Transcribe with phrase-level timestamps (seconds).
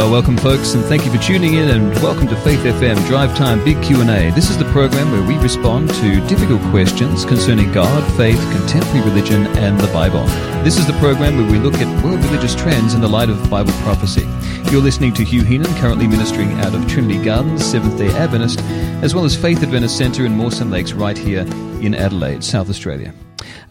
[0.00, 1.68] Well, welcome, folks, and thank you for tuning in.
[1.68, 4.34] And welcome to Faith FM Drive Time Big Q and A.
[4.34, 9.46] This is the program where we respond to difficult questions concerning God, faith, contemporary religion,
[9.58, 10.24] and the Bible.
[10.64, 13.50] This is the program where we look at world religious trends in the light of
[13.50, 14.26] Bible prophecy.
[14.72, 18.62] You're listening to Hugh Heenan, currently ministering out of Trinity Gardens, Seventh Day Adventist,
[19.02, 21.42] as well as Faith Adventist Centre in Mawson Lakes, right here
[21.82, 23.12] in Adelaide, South Australia.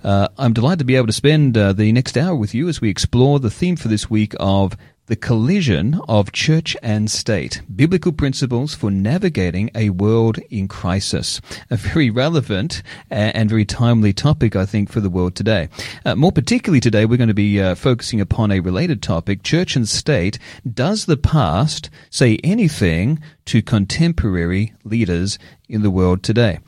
[0.03, 2.79] Uh, I'm delighted to be able to spend uh, the next hour with you as
[2.79, 4.77] we explore the theme for this week of
[5.09, 11.41] the collision of church and state, biblical principles for navigating a world in crisis.
[11.71, 15.67] A very relevant and very timely topic, I think, for the world today.
[16.05, 19.75] Uh, more particularly today, we're going to be uh, focusing upon a related topic, church
[19.75, 20.37] and state.
[20.71, 26.59] Does the past say anything to contemporary leaders in the world today.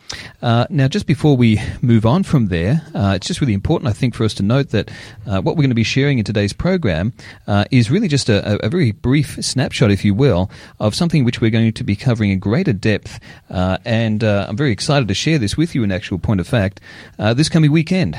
[0.41, 3.93] Uh, now, just before we move on from there, uh, it's just really important, I
[3.93, 4.91] think, for us to note that
[5.25, 7.13] uh, what we're going to be sharing in today's program
[7.47, 11.41] uh, is really just a, a, very brief snapshot, if you will, of something which
[11.41, 13.19] we're going to be covering in greater depth.
[13.49, 16.47] Uh, and uh, I'm very excited to share this with you, in actual point of
[16.47, 16.79] fact,
[17.17, 18.15] this coming weekend.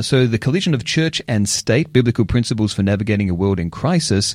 [0.00, 4.34] so, the collision of church and state, biblical principles for navigating a world in crisis.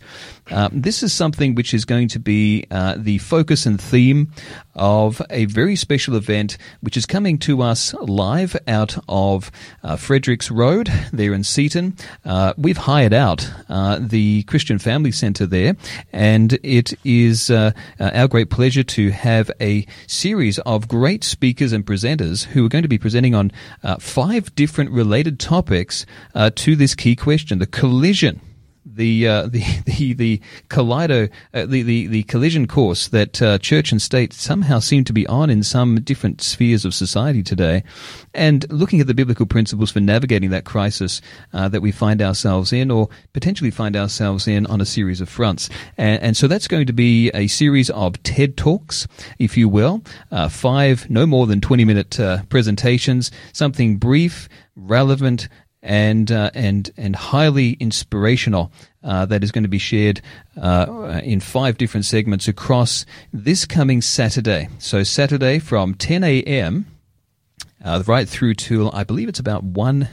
[0.72, 2.66] this is something which is going to be
[2.98, 4.32] the focus and theme
[4.76, 9.50] of a very special event which is coming to us live out of
[9.84, 11.96] uh, Fredericks Road there in Seaton.
[12.26, 15.78] Uh, we've hired out uh, the Christian Family Centre there,
[16.12, 17.72] and it is uh,
[18.02, 22.70] uh, our great pleasure to have a series of great speakers and presenters who are
[22.70, 23.50] going to be presenting on
[23.82, 26.06] uh, five different related topics
[26.56, 28.42] to this key question the collision
[28.98, 30.42] the uh, the the the
[31.54, 35.26] uh, the, the the collision course that uh, church and state somehow seem to be
[35.28, 37.84] on in some different spheres of society today,
[38.34, 41.22] and looking at the biblical principles for navigating that crisis
[41.54, 45.30] uh, that we find ourselves in, or potentially find ourselves in, on a series of
[45.30, 49.08] fronts, and, and so that's going to be a series of TED talks,
[49.40, 50.02] if you will,
[50.32, 55.48] uh, five no more than twenty minute uh, presentations, something brief, relevant
[55.82, 58.72] and uh, and and highly inspirational
[59.04, 60.22] uh, that is going to be shared
[60.62, 64.70] uh, in five different segments across this coming Saturday.
[64.80, 66.86] So Saturday from 10 a.m.
[67.84, 70.10] Uh, right through to I believe it's about one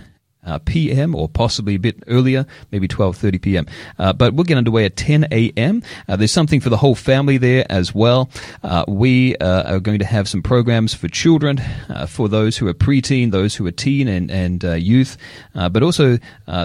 [0.47, 1.15] uh, p.m.
[1.15, 3.67] or possibly a bit earlier, maybe 12:30 p.m.
[3.99, 5.83] Uh, but we'll get underway at 10 a.m.
[6.09, 8.31] Uh, there's something for the whole family there as well.
[8.63, 12.67] Uh, we uh, are going to have some programs for children, uh, for those who
[12.69, 15.17] are preteen, those who are teen and and youth,
[15.55, 16.19] but also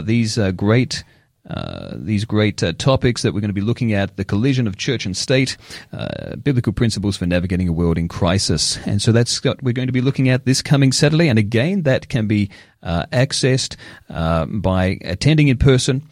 [0.03, 1.03] these great.
[1.49, 4.77] Uh, these great uh, topics that we're going to be looking at the collision of
[4.77, 5.57] church and state,
[5.93, 8.77] uh, biblical principles for navigating a world in crisis.
[8.85, 11.27] And so that's what we're going to be looking at this coming Saturday.
[11.27, 12.49] And again, that can be
[12.81, 13.75] uh, accessed
[14.09, 16.03] uh, by attending in person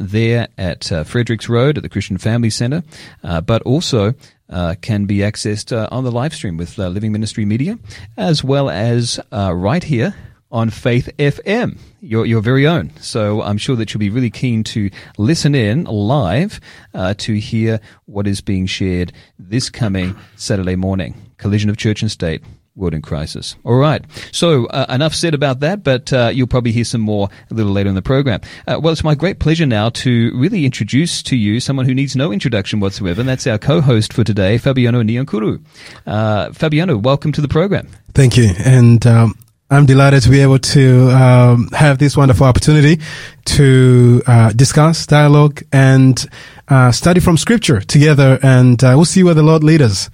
[0.00, 2.82] there at Fredericks Road at the Christian Family Centre,
[3.22, 4.14] but also
[4.50, 7.78] uh, can be accessed uh, on the live stream with uh, Living Ministry Media,
[8.16, 10.14] as well as right here
[10.50, 12.90] on Faith FM, your, your very own.
[13.00, 16.60] So I'm sure that you'll be really keen to listen in live
[16.94, 21.14] uh, to hear what is being shared this coming Saturday morning.
[21.36, 22.42] Collision of Church and State.
[22.74, 23.56] World in crisis.
[23.64, 24.04] All right.
[24.30, 27.72] So uh, enough said about that, but uh, you'll probably hear some more a little
[27.72, 28.40] later in the program.
[28.68, 32.14] Uh, well, it's my great pleasure now to really introduce to you someone who needs
[32.14, 35.60] no introduction whatsoever, and that's our co-host for today, Fabiano Nyankuru.
[36.06, 37.88] Uh, Fabiano, welcome to the program.
[38.14, 38.52] Thank you.
[38.64, 39.34] And um,
[39.70, 43.00] I'm delighted to be able to um, have this wonderful opportunity
[43.44, 46.26] to uh, discuss, dialogue, and
[46.68, 50.10] uh, study from Scripture together, and uh, we'll see where the Lord leads us.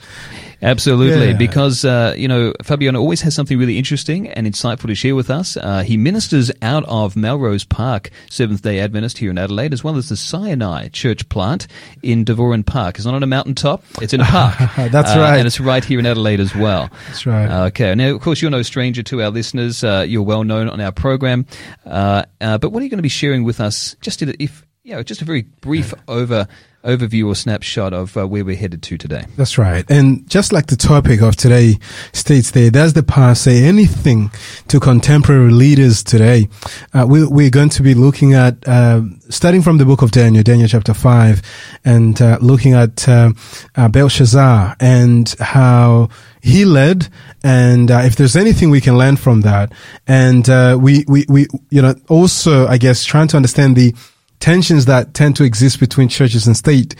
[0.65, 1.37] Absolutely, yeah.
[1.37, 5.31] because uh, you know Fabiano always has something really interesting and insightful to share with
[5.31, 5.57] us.
[5.57, 9.97] Uh, he ministers out of Melrose Park Seventh Day Adventist here in Adelaide, as well
[9.97, 11.67] as the Sinai Church plant
[12.03, 12.97] in Devoran Park.
[12.97, 14.57] It's not on a mountaintop; it's in a park.
[14.91, 16.91] That's uh, right, and it's right here in Adelaide as well.
[17.09, 17.67] That's right.
[17.67, 19.85] okay, now of course you're no stranger to our listeners.
[19.85, 21.47] Uh, you're well known on our program,
[21.85, 23.97] uh, uh, but what are you going to be sharing with us?
[24.01, 26.47] Just if you know, just a very brief over
[26.85, 29.25] overview or snapshot of uh, where we're headed to today.
[29.37, 29.85] That's right.
[29.91, 31.79] And just like the topic of today
[32.13, 34.31] states there, does the past say anything
[34.69, 36.49] to contemporary leaders today?
[36.93, 40.43] Uh, we, are going to be looking at, uh, starting from the book of Daniel,
[40.43, 41.43] Daniel chapter 5,
[41.85, 43.33] and uh, looking at uh,
[43.77, 46.09] uh, Belshazzar and how
[46.45, 47.09] he led
[47.43, 49.73] and uh, if there's anything we can learn from that
[50.07, 53.95] and uh, we, we we you know also i guess trying to understand the
[54.45, 56.95] tensions that tend to exist between churches and state,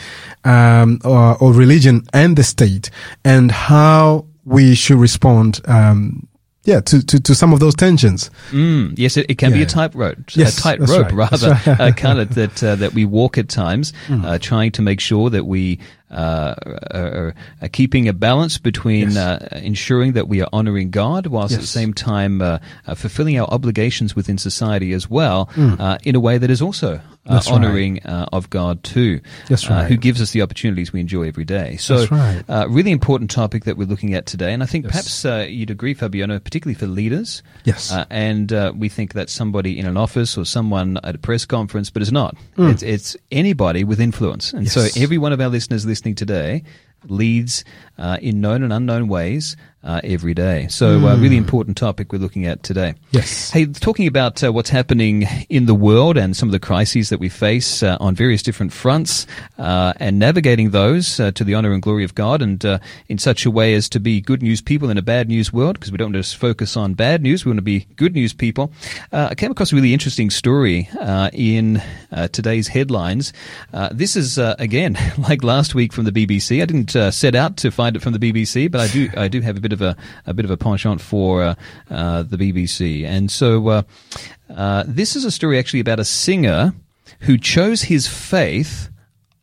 [0.45, 2.91] um, or, or, religion and the state,
[3.23, 6.27] and how we should respond um,
[6.63, 8.31] yeah, to, to, to some of those tensions.
[8.51, 11.51] Mm, yes, it, it can be a tightrope, Yes, a tight that's rope right, rather,
[11.51, 11.81] right.
[11.81, 14.25] uh, kind of that uh, that we walk at times, Hmm.
[14.29, 15.81] uh, trying to make sure that we
[16.15, 16.55] uh,
[16.93, 19.17] are, are keeping a balance between Yes.
[19.17, 23.39] uh, ensuring that we are honoring God, whilst at the same time uh, uh, fulfilling
[23.39, 27.01] our obligations within society as well, uh, in a way that is also.
[27.27, 27.37] Uh.
[27.37, 27.51] Right.
[27.51, 29.19] honoring uh, of God too,
[29.51, 29.89] uh, right.
[29.89, 31.79] who gives us the opportunities we enjoy every day.
[31.79, 32.45] So, That's right.
[32.51, 34.93] uh, really important topic that we're looking at today, and I think Yes.
[34.93, 37.91] perhaps uh, you'd agree, Fabiano, particularly for leaders, Yes.
[37.91, 41.47] uh, and uh, we think that somebody in an office or someone at a press
[41.47, 42.37] conference, but it's not.
[42.59, 42.71] Mm.
[42.73, 44.53] It's, it's anybody with influence.
[44.53, 46.65] And so every one of our listeners listening today
[47.09, 47.65] leads
[47.97, 50.67] uh, in known and unknown ways uh, every day.
[50.69, 52.95] So, uh, really important topic we're looking at today.
[52.95, 52.99] Mm.
[53.13, 53.51] Yes.
[53.51, 57.21] Hey, talking about uh, what's happening in the world and some of the crises that
[57.21, 59.27] we face uh, on various different fronts,
[59.59, 62.79] uh, and navigating those uh, to the honor and glory of God, and uh,
[63.09, 65.75] in such a way as to be good news people in a bad news world,
[65.75, 68.73] because we don't just focus on bad news, we want to be good news people.
[69.13, 73.33] Uh, I came across a really interesting story uh, in uh, today's headlines.
[73.73, 76.63] Uh, this is uh, again like last week from the BBC.
[76.63, 79.29] I didn't uh, set out to find it from the BBC, but I do I
[79.29, 81.55] do have a bit of a a bit of a penchant for uh,
[81.91, 83.83] uh, the BBC, and so uh,
[84.49, 86.75] uh, this is a story actually about a singer
[87.21, 88.89] who chose his faith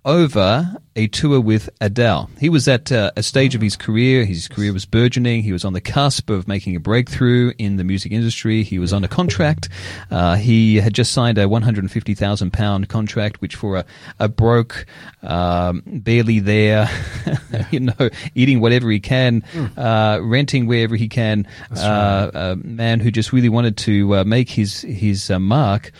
[0.03, 2.29] over a tour with Adele.
[2.39, 4.25] He was at uh, a stage of his career.
[4.25, 5.43] His career was burgeoning.
[5.43, 8.63] He was on the cusp of making a breakthrough in the music industry.
[8.63, 9.69] He was on a contract.
[10.09, 13.85] Uh, he had just signed a £150,000 contract, which for a,
[14.19, 14.85] a broke,
[15.23, 16.89] um, barely there,
[17.71, 19.43] you know, eating whatever he can,
[19.77, 24.49] uh, renting wherever he can, uh, a man who just really wanted to uh, make
[24.49, 25.91] his, his uh, mark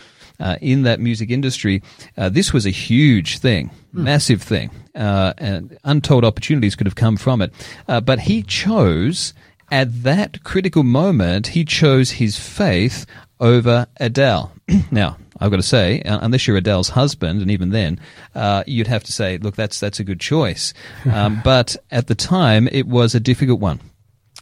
[0.42, 1.82] uh, in that music industry,
[2.18, 7.16] uh, this was a huge thing, massive thing, uh, and untold opportunities could have come
[7.16, 7.54] from it.
[7.88, 9.34] Uh, but he chose,
[9.72, 13.06] at that critical moment, he chose his faith
[13.40, 14.52] over Adele.
[14.92, 18.00] now, I've got to say, uh, unless you're Adele's husband, and even then,
[18.36, 20.74] uh, you'd have to say, look, that's that's a good choice.
[21.12, 23.80] Um, but at the time, it was a difficult one.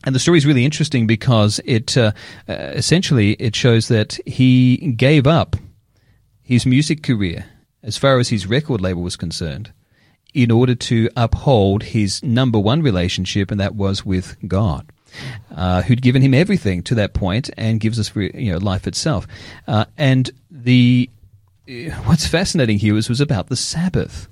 [0.05, 2.13] And the story is really interesting because it uh,
[2.47, 5.57] uh, essentially it shows that he gave up
[6.49, 7.45] his music career
[7.83, 9.71] as far as his record label was concerned
[10.33, 14.91] in order to uphold his number one relationship, and that was with God.
[15.55, 19.27] Uh, who'd given him everything to that point and gives us you know life itself,
[19.67, 21.07] uh, and the
[21.67, 24.27] uh, what's fascinating here was was about the Sabbath.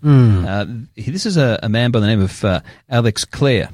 [0.47, 0.65] Uh,
[0.95, 3.69] this is a, a man by the name of uh, Alex Clare,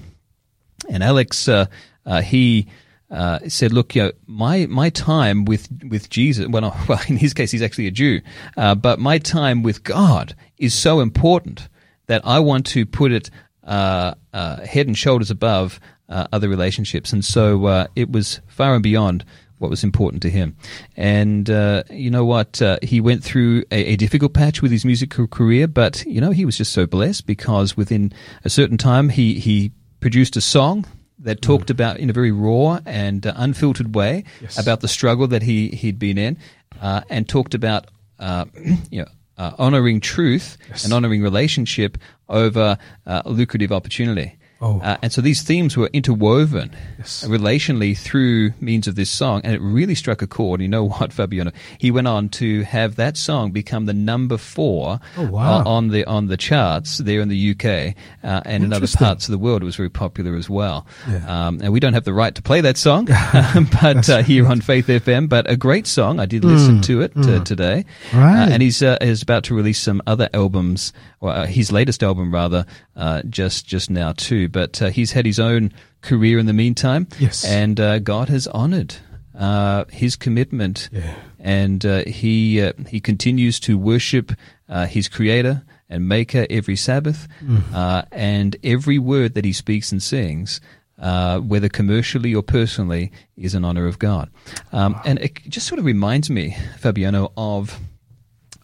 [0.90, 1.66] and Alex uh,
[2.06, 2.68] uh, he
[3.14, 6.48] uh, said, "Look, you know, my my time with with Jesus.
[6.48, 8.22] Well, well, in his case, he's actually a Jew,
[8.58, 11.70] uh, but my time with God is so important
[12.08, 13.30] that I want to put it
[13.64, 15.80] uh, uh, head and shoulders above
[16.10, 17.14] uh, other relationships.
[17.14, 19.24] And so uh, it was far and beyond."
[19.60, 20.58] What was important to him,
[20.98, 21.48] and
[21.90, 22.62] you know what?
[22.82, 26.44] He went through a, a difficult patch with his musical career, but you know he
[26.44, 28.12] was just so blessed because within
[28.44, 29.72] a certain time he he
[30.02, 30.86] produced a song
[31.24, 34.58] that talked about in a very raw and uh, unfiltered way Yes.
[34.58, 36.38] about the struggle that he he'd been in,
[36.82, 37.88] uh, and talked about
[38.20, 38.46] uh,
[38.92, 40.84] you know uh, honoring truth Yes.
[40.86, 41.98] and honoring relationship
[42.30, 44.36] over uh, lucrative opportunity.
[44.64, 44.80] Oh.
[44.80, 47.26] Uh, and so these themes were interwoven Yes.
[47.28, 50.62] relationally through means of this song, and it really struck a chord.
[50.62, 51.52] You know what, Fabiano?
[51.78, 55.60] He went on to have that song become the number four Oh, wow.
[55.60, 59.28] uh, on the on the charts there in the UK uh, and in other parts
[59.28, 59.62] of the world.
[59.62, 60.88] It was very popular as well.
[61.10, 61.26] Yeah.
[61.48, 63.06] Um, and we don't have the right to play that song,
[63.82, 65.28] but uh, here on Faith FM.
[65.28, 66.20] But a great song.
[66.22, 67.84] I did listen to it uh, today.
[68.12, 68.18] Hmm.
[68.20, 68.44] Right.
[68.48, 72.02] Uh, and he's uh, is about to release some other albums, or uh, his latest
[72.04, 72.66] album rather,
[72.96, 74.48] uh, just just now too.
[74.54, 77.08] But uh, he's had his own career in the meantime.
[77.20, 77.44] Yes.
[77.44, 78.96] And uh, God has honoured
[79.38, 81.16] uh, his commitment, Yeah.
[81.40, 84.32] and uh, he uh, he continues to worship
[84.70, 87.28] uh, his Creator and Maker every Sabbath,
[87.74, 90.62] uh, and every word that he speaks and sings.
[91.00, 94.30] Uh, whether commercially or personally, is an honor of God,
[94.72, 97.80] um, and it just sort of reminds me, Fabiano, of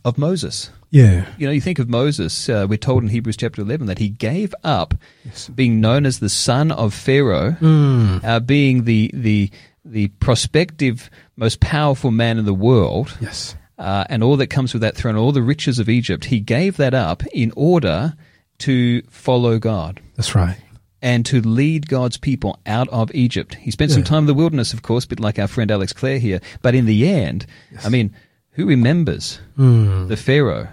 [0.06, 0.70] of Moses.
[0.92, 1.26] Yeah.
[1.38, 2.50] You know, you think of Moses.
[2.50, 5.48] Uh, we're told in Hebrews chapter eleven that he gave up Yes.
[5.50, 8.24] being known as the son of Pharaoh, Mm.
[8.24, 9.52] uh, being the the
[9.86, 13.56] the prospective most powerful man in the world, Yes.
[13.78, 16.26] uh, and all that comes with that throne, all the riches of Egypt.
[16.26, 18.14] He gave that up in order
[18.60, 20.58] to follow God That's right.
[21.02, 23.56] and to lead God's people out of Egypt.
[23.56, 25.94] He spent some time in the wilderness, of course, a bit like our friend Alex
[25.94, 26.42] Clare here.
[26.62, 27.46] But in the end,
[27.86, 28.14] I mean,
[28.52, 30.10] who remembers Mm.
[30.10, 30.68] the Pharaoh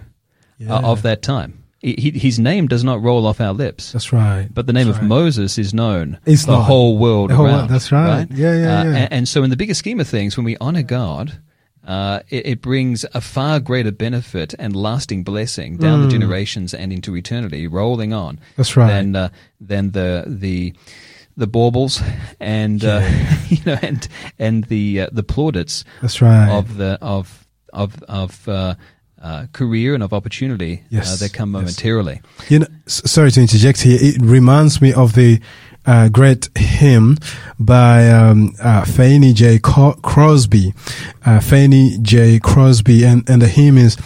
[0.69, 1.63] uh, of that time?
[1.81, 3.93] he, his name does not roll off our lips.
[3.93, 4.49] That's right.
[4.53, 5.09] But the name That's of right.
[5.09, 6.63] Moses is known It's the not.
[6.63, 7.57] whole world The whole around.
[7.59, 8.27] world, that's right.
[8.31, 8.97] Yeah, yeah, Uh, yeah.
[8.97, 11.39] And, and so, in the bigger scheme of things, when we honor God,
[11.87, 16.93] uh, it, it brings a far greater benefit and lasting blessing down the generations and
[16.93, 18.37] into eternity, rolling on.
[18.37, 18.41] Mm.
[18.57, 18.89] That's right.
[18.89, 19.29] Than uh,
[19.61, 20.75] than the the
[21.37, 22.03] the baubles
[22.41, 23.09] and uh,
[23.49, 24.09] you know and
[24.41, 26.51] and the uh, the plaudits That's right.
[26.51, 28.49] of the of of of
[29.27, 31.61] uh, uh, career and of opportunity Yes, uh, that come yes.
[31.61, 32.21] momentarily.
[32.49, 33.99] You know, s- sorry to interject here.
[34.01, 35.41] It reminds me of the
[35.85, 37.17] uh, great hymn
[37.59, 39.59] by um, uh, Fanny J.
[39.59, 40.73] Co- Crosby.
[41.25, 42.39] Uh, Fanny J.
[42.39, 43.97] Crosby, and, and the hymn is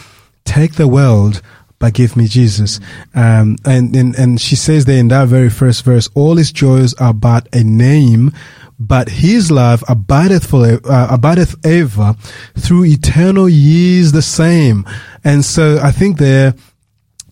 [0.45, 1.43] "Take the world."
[1.79, 2.79] But give me Jesus,
[3.15, 6.93] um, and, and and she says there in that very first verse, all his joys
[7.00, 8.33] are but a name,
[8.81, 12.17] but his love abideth for uh, abideth ever
[12.59, 14.87] through eternal years the same.
[15.23, 16.55] And so I think there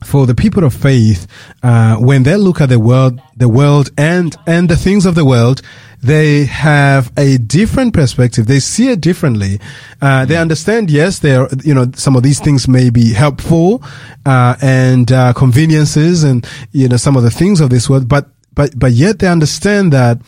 [0.05, 1.27] for the people of faith,
[1.63, 5.25] uh, when they look at the world, the world and, and the things of the
[5.25, 5.61] world,
[6.01, 8.47] they have a different perspective.
[8.47, 9.59] They see it differently.
[10.01, 13.83] Uh, they understand, yes, there, you know, some of these things may be helpful,
[14.25, 18.29] uh, and, uh, conveniences and, you know, some of the things of this world, but
[18.59, 20.19] but but yet they understand that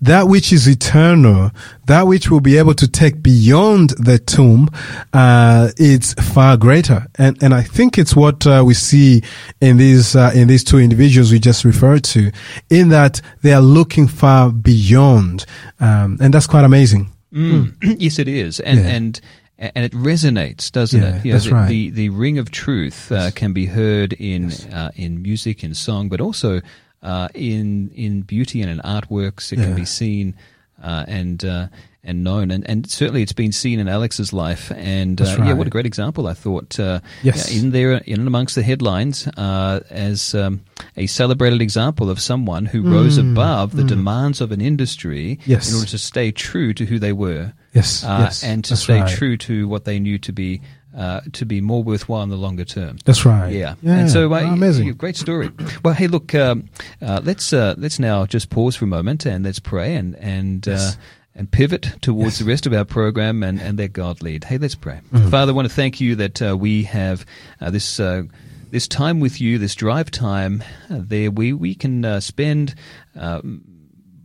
[0.00, 1.50] that which is eternal,
[1.86, 4.68] that which will be able to take beyond the tomb,
[5.12, 7.08] uh, it's far greater.
[7.16, 9.22] And and I think it's what uh, we see
[9.60, 12.30] in these uh, in these two individuals we just referred to,
[12.68, 15.44] in that they are looking far beyond,
[15.80, 17.10] um, and that's quite amazing.
[17.32, 17.74] Mm.
[17.98, 18.78] yes, it is, and.
[18.78, 18.86] Yeah.
[18.86, 19.20] and
[19.58, 21.24] and it resonates, doesn't Yeah, it?
[21.26, 21.68] You that's the, right.
[21.68, 26.08] The the ring of truth uh, can be heard in uh, in music, in song,
[26.08, 26.62] but also
[27.02, 29.52] uh, in in beauty and in artworks.
[29.52, 30.36] It can be seen
[30.82, 31.44] uh, and.
[31.44, 31.66] Uh,
[32.02, 35.52] and known, and, and certainly it's been seen in Alex's life, and uh, That's yeah,
[35.52, 36.26] what a great example!
[36.28, 37.54] I thought, uh, Yes.
[37.54, 40.62] in there, in and amongst the headlines, uh, as um,
[40.96, 45.46] a celebrated example of someone who rose above the demands of an industry Mm.
[45.46, 45.68] Yes.
[45.68, 48.82] in order to stay true to who they were, Yes, uh, yes, and to that's
[48.82, 49.10] stay right.
[49.14, 50.62] true to what they knew to be
[50.96, 52.98] uh, to be more worthwhile in the longer term.
[53.04, 53.52] That's right.
[53.52, 53.98] Yeah, yeah.
[53.98, 54.86] and so uh, Oh, amazing.
[54.88, 55.50] yeah, great story.
[55.84, 56.68] Well, hey, look, um,
[57.00, 60.66] uh, let's uh, let's now just pause for a moment and let's pray and and.
[60.66, 60.94] Yes.
[60.96, 61.00] Uh,
[61.32, 64.42] and pivot towards the rest of our program and, and let God lead.
[64.42, 65.00] Hey, let's pray.
[65.12, 65.30] Mm-hmm.
[65.30, 67.24] Father, I want to thank you that uh, we have
[67.60, 68.24] uh, this uh,
[68.72, 71.30] this time with you, this drive time uh, there.
[71.30, 72.74] We we can uh, spend
[73.18, 73.40] uh,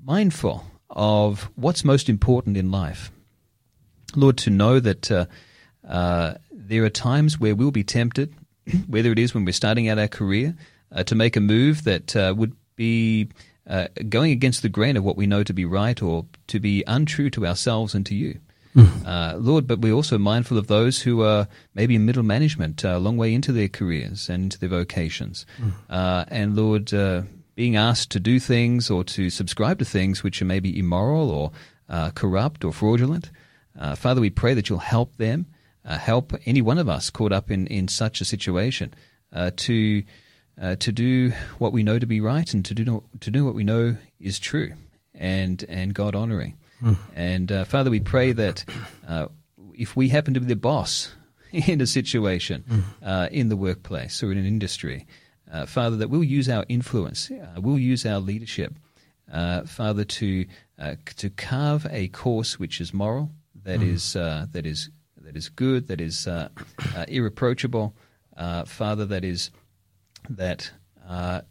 [0.04, 3.12] mindful of what's most important in life.
[4.16, 5.26] Lord, to know that uh,
[5.88, 6.34] uh,
[6.68, 8.34] there are times where we'll be tempted,
[8.88, 10.56] whether it is when we're starting out our career,
[10.92, 13.30] uh, to make a move that uh, would be
[13.68, 16.84] uh, going against the grain of what we know to be right or to be
[16.88, 18.40] untrue to ourselves and to you.
[19.06, 22.90] Uh, Lord, but we're also mindful of those who are maybe in middle management, uh,
[22.90, 25.46] a long way into their careers and into their vocations.
[25.90, 27.22] Uh, and Lord, uh,
[27.56, 31.52] being asked to do things or to subscribe to things which are maybe immoral or
[31.88, 33.32] uh, corrupt or fraudulent.
[33.80, 35.46] Uh, Father, we pray that you'll help them,
[35.86, 38.94] uh, help any one of us caught up in, in such a situation
[39.34, 40.04] uh, to
[40.62, 43.56] uh, to do what we know to be right and to do to do what
[43.56, 44.74] we know is true
[45.13, 46.58] and and God honoring.
[47.15, 48.65] And uh, Father, we pray that
[49.08, 49.27] uh,
[49.74, 51.13] if we happen to be the boss
[51.51, 52.63] in a situation
[53.04, 55.08] uh, in the workplace or in an industry,
[55.51, 58.74] uh, Father, that we'll use our influence, uh, we'll use our leadership,
[59.32, 60.46] uh, Father, to
[60.77, 63.32] uh, to carve a course which is moral,
[63.63, 64.89] that is uh, that is
[65.25, 66.50] that is good, that is uh,
[66.96, 67.96] uh, irreproachable,
[68.38, 69.51] uh, Father, that is
[70.29, 70.72] that
[71.08, 71.41] uh,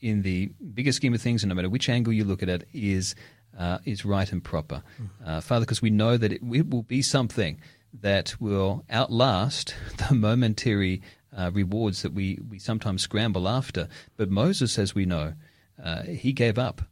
[0.00, 2.66] in the bigger scheme of things, and no matter which angle you look at it,
[2.72, 3.14] is
[3.58, 4.82] uh, is right and proper,
[5.24, 7.60] uh, Father, because we know that it, it will be something
[8.00, 9.74] that will outlast
[10.08, 11.02] the momentary
[11.36, 13.88] uh, rewards that we, we sometimes scramble after.
[14.16, 15.34] But Moses, as we know,
[15.82, 16.82] uh, he gave up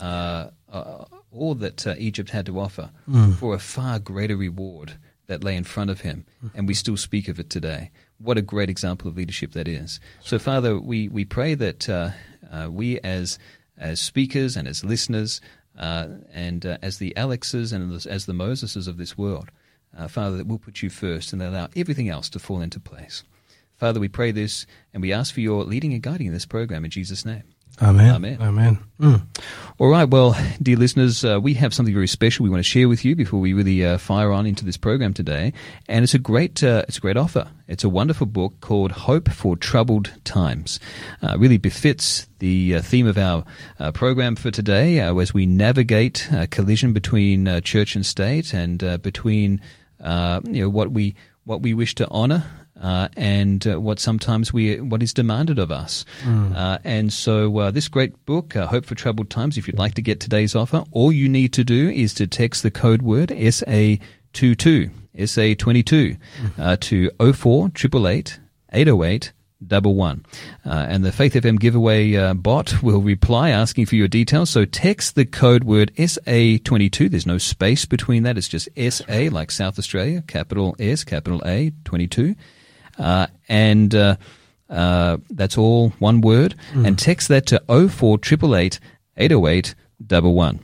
[0.00, 2.90] uh, uh, all that uh, Egypt had to offer
[3.38, 4.98] for a far greater reward
[5.28, 7.90] that lay in front of him, and we still speak of it today.
[8.18, 10.00] What a great example of leadership that is.
[10.20, 12.10] So, Father, we, we pray that uh,
[12.50, 13.38] uh, we as
[13.76, 15.40] as speakers and as listeners
[15.78, 19.50] uh, and uh, as the Alexes and as, the Moseses of this world,
[19.96, 23.22] uh, Father, that we'll put you first and allow everything else to fall into place.
[23.76, 26.84] Father, we pray this and we ask for your leading and guiding in this program
[26.84, 27.44] in Jesus' name.
[27.80, 28.14] Amen.
[28.16, 28.38] Amen.
[28.40, 28.78] Amen.
[29.00, 29.22] Mm.
[29.78, 32.88] All right, well, dear listeners, uh, we have something very special we want to share
[32.88, 35.52] with you before we really uh, fire on into this program today,
[35.86, 37.48] and it's a great, uh, it's a great offer.
[37.68, 40.80] It's a wonderful book called "Hope for Troubled Times."
[41.22, 43.44] Uh, really befits the uh, theme of our
[43.78, 48.52] uh, program for today, uh, as we navigate a collision between uh, church and state,
[48.52, 49.60] and uh, between
[50.02, 52.44] uh, you know what we what we wish to honor
[52.80, 56.04] uh, and uh, what sometimes we what is demanded of us.
[56.54, 59.58] Uh, and so uh, this great book, uh, Hope for Troubled Times.
[59.58, 62.62] If you'd like to get today's offer, all you need to do is to text
[62.62, 66.18] the code word SA22 SA22
[66.58, 68.38] uh, to 04 888
[68.72, 69.32] 808
[69.66, 70.24] double one.
[70.64, 74.50] Uh, and the Faith FM giveaway uh, bot will reply asking for your details.
[74.50, 77.10] So text the code word SA22.
[77.10, 78.38] There's no space between that.
[78.38, 82.36] It's just SA, like South Australia, capital S, capital A, 22.
[82.98, 84.16] Uh, and uh,
[84.68, 86.54] uh, that's all one word.
[86.74, 88.80] And text that to 04 888
[89.16, 89.74] 808
[90.04, 90.60] double one.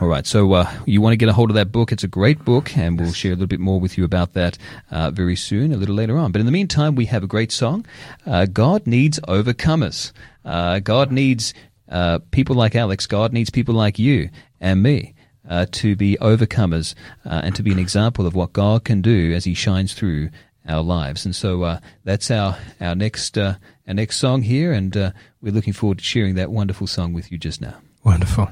[0.00, 0.26] All right.
[0.26, 1.90] So uh, you want to get a hold of that book.
[1.90, 4.56] It's a great book, and we'll share a little bit more with you about that
[4.90, 6.30] uh, very soon, a little later on.
[6.30, 7.84] But in the meantime, we have a great song.
[8.24, 10.12] Uh, God needs overcomers.
[10.44, 11.54] Uh, God needs
[11.88, 13.06] uh, people like Alex.
[13.06, 14.30] God needs people like you
[14.60, 15.14] and me.
[15.46, 16.94] Uh, to be overcomers
[17.26, 20.30] uh, and to be an example of what God can do as He shines through
[20.66, 21.24] our lives.
[21.24, 23.56] And so uh, that's our our next uh,
[23.86, 27.30] our next song here, and uh, we're looking forward to sharing that wonderful song with
[27.30, 27.76] you just now.
[28.04, 28.48] Wonderful.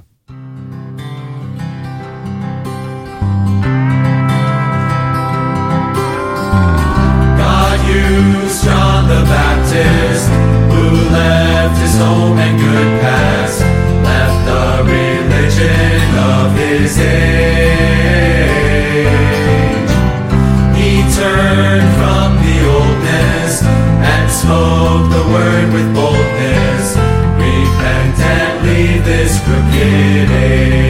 [7.39, 10.29] God used John the Baptist,
[10.73, 13.61] who left his home and good past,
[14.05, 18.02] left the religion of his age.
[24.43, 26.97] Spoke the word with boldness.
[27.39, 30.82] Repent and leave this crooked age.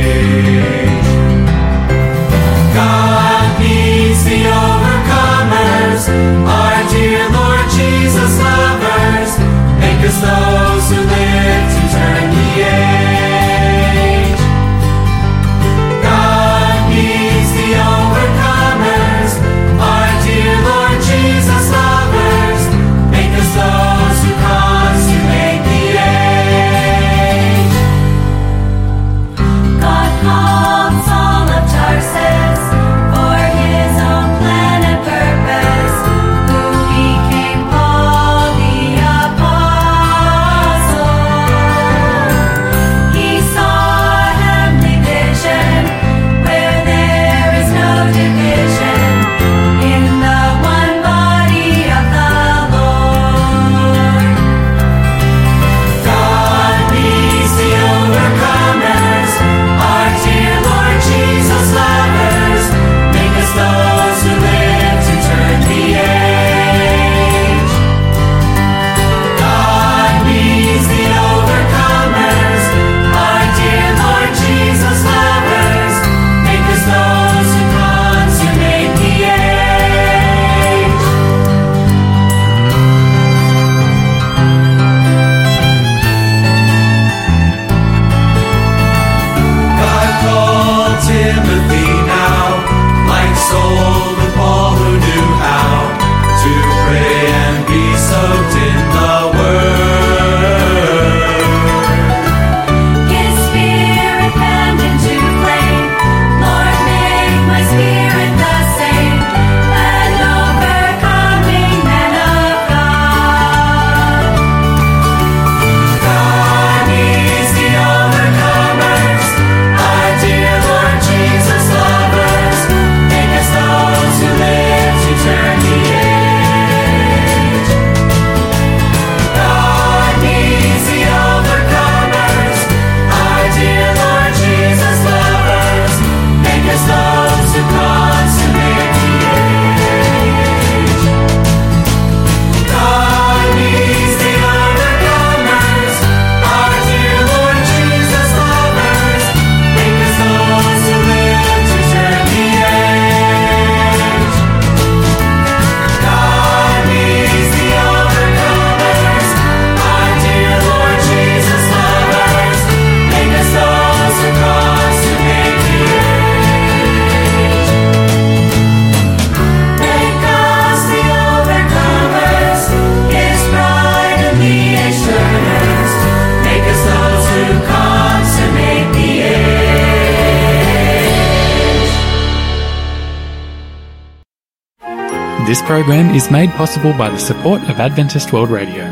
[185.62, 188.84] This program is made possible by the support of Adventist World Radio.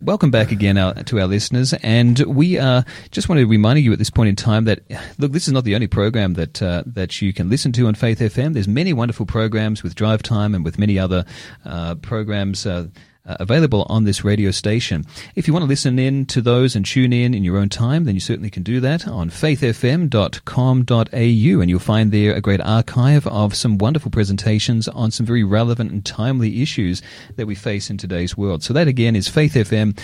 [0.00, 1.74] welcome back again our, to our listeners.
[1.74, 4.80] And we uh, just wanted to remind you at this point in time that
[5.18, 7.94] look, this is not the only program that uh, that you can listen to on
[7.94, 8.54] Faith FM.
[8.54, 11.24] There's many wonderful programs with Drive Time and with many other
[11.64, 12.66] uh, programs.
[12.66, 12.88] Uh,
[13.26, 15.04] uh, available on this radio station.
[15.34, 18.04] If you want to listen in to those and tune in in your own time,
[18.04, 23.26] then you certainly can do that on faithfm.com.au and you'll find there a great archive
[23.26, 27.02] of some wonderful presentations on some very relevant and timely issues
[27.36, 28.62] that we face in today's world.
[28.62, 29.96] So that again is faithfm.com.au.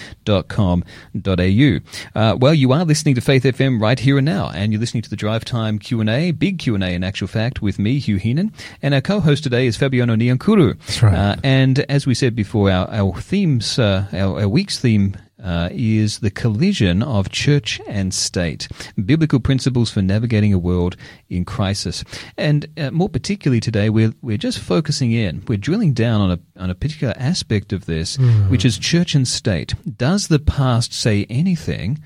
[2.15, 5.03] Uh, well, you are listening to Faith FM right here and now, and you're listening
[5.03, 8.95] to the Drive Time Q&A, big Q&A in actual fact, with me, Hugh Heenan, and
[8.95, 10.79] our co-host today is Fabiano Niankuru.
[10.79, 11.15] That's right.
[11.15, 15.68] Uh, and as we said before, our, our themes, uh, our, our week's theme uh,
[15.72, 18.68] is the collision of church and state,
[19.05, 20.96] biblical principles for navigating a world
[21.29, 22.05] in crisis.
[22.37, 26.38] And uh, more particularly today, we're we're just focusing in, we're drilling down on a
[26.62, 28.16] on a particular aspect of this,
[28.48, 29.75] which is church and state.
[29.96, 31.98] Does the past say anything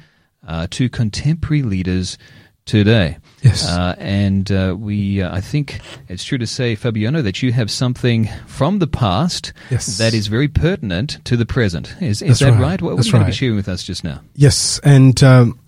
[0.47, 2.17] uh, to contemporary leaders
[2.65, 3.19] today?
[3.47, 3.69] Yes.
[3.69, 7.71] Uh, and uh, we, uh, I think it's true to say, Fabiano, that you have
[7.71, 9.99] something from the past Yes.
[9.99, 11.95] that is very pertinent to the present.
[12.01, 12.61] Is, is that right.
[12.61, 12.83] right?
[12.83, 14.21] What were That's you going to be sharing with us just now?
[14.35, 15.59] Yes, and um,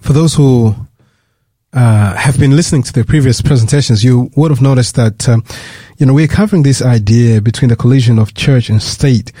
[0.00, 0.74] for those who
[1.72, 5.44] uh, have been listening to the previous presentations, you would have noticed that um,
[5.98, 9.32] you know we're covering this idea between the collision of church and state.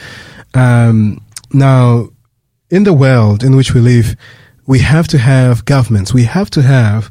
[0.54, 2.08] Um, now,
[2.70, 4.16] in the world in which we live,
[4.66, 6.14] we have to have governments.
[6.14, 7.10] We have to have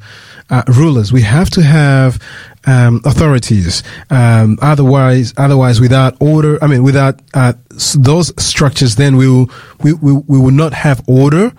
[0.52, 1.12] uh, rulers.
[1.12, 2.22] We have to have
[2.68, 3.82] um, authorities.
[4.10, 7.54] Um, otherwise, otherwise, without order, I mean, without uh,
[7.96, 9.50] those structures, then we will
[9.82, 11.54] we, we, we will not have order,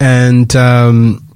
[0.00, 1.28] and um,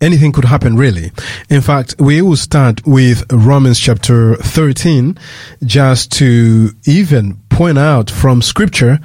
[0.00, 1.12] anything could happen really.
[1.50, 5.18] In fact, we will start with Romans chapter 13
[5.64, 8.98] just to even point out from scripture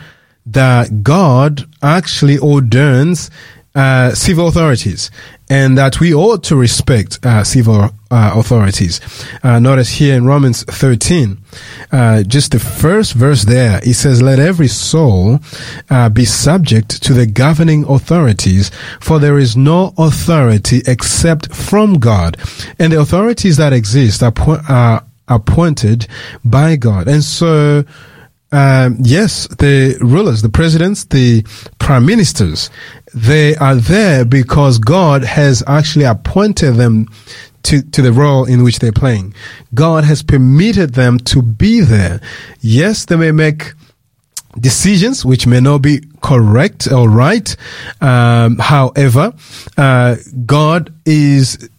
[0.45, 3.29] that God actually ordains
[3.77, 5.11] uh, civil authorities
[5.49, 8.99] and that we ought to respect uh, civil uh, authorities.
[9.43, 11.37] Uh, notice here in Romans 13,
[11.91, 15.39] uh, just the first verse there, it says, let every soul
[15.89, 22.35] uh, be subject to the governing authorities, for there is no authority except from God.
[22.79, 26.07] And the authorities that exist are, po- are appointed
[26.43, 27.07] by God.
[27.07, 27.85] And so,
[28.51, 31.43] um, yes, the rulers, the presidents, the
[31.79, 32.69] prime ministers,
[33.13, 37.07] they are there because God has actually appointed them
[37.63, 39.33] to, to the role in which they're playing.
[39.73, 42.21] God has permitted them to be there.
[42.61, 43.73] Yes, they may make
[44.57, 47.55] decisions which may not be correct or right.
[48.01, 49.33] Um, however,
[49.77, 51.69] uh, God is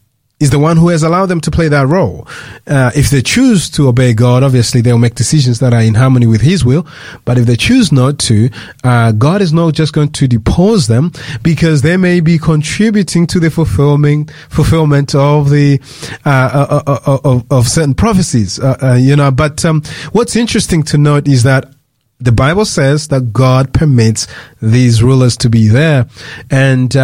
[0.40, 2.26] is the one who has allowed them to play that role.
[2.66, 6.26] Uh, if they choose to obey God, obviously they'll make decisions that are in harmony
[6.26, 6.86] with His will.
[7.24, 8.50] But if they choose not to,
[8.84, 13.40] uh, God is not just going to depose them because they may be contributing to
[13.40, 15.80] the fulfillment fulfillment of the
[16.24, 18.58] uh, uh, uh, uh, of, of certain prophecies.
[18.58, 21.72] You know, but um, what's interesting to note is that
[22.20, 24.26] the Bible says that God permits
[24.60, 26.06] these rulers to be there.
[26.50, 26.96] And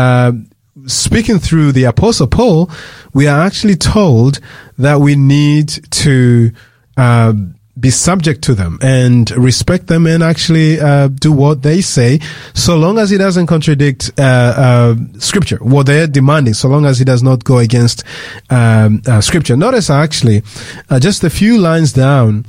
[0.86, 2.70] speaking through the Apostle Paul,
[3.12, 4.40] we are actually told
[4.78, 6.52] that we need to
[6.96, 7.32] uh,
[7.78, 12.20] be subject to them and respect them and actually uh, do what they say,
[12.54, 17.00] so long as it doesn't contradict uh, uh, Scripture, what they're demanding, so long as
[17.00, 18.04] it does not go against
[18.50, 19.56] um, uh, Scripture.
[19.56, 20.42] Notice actually,
[20.88, 22.46] uh, just a few lines down,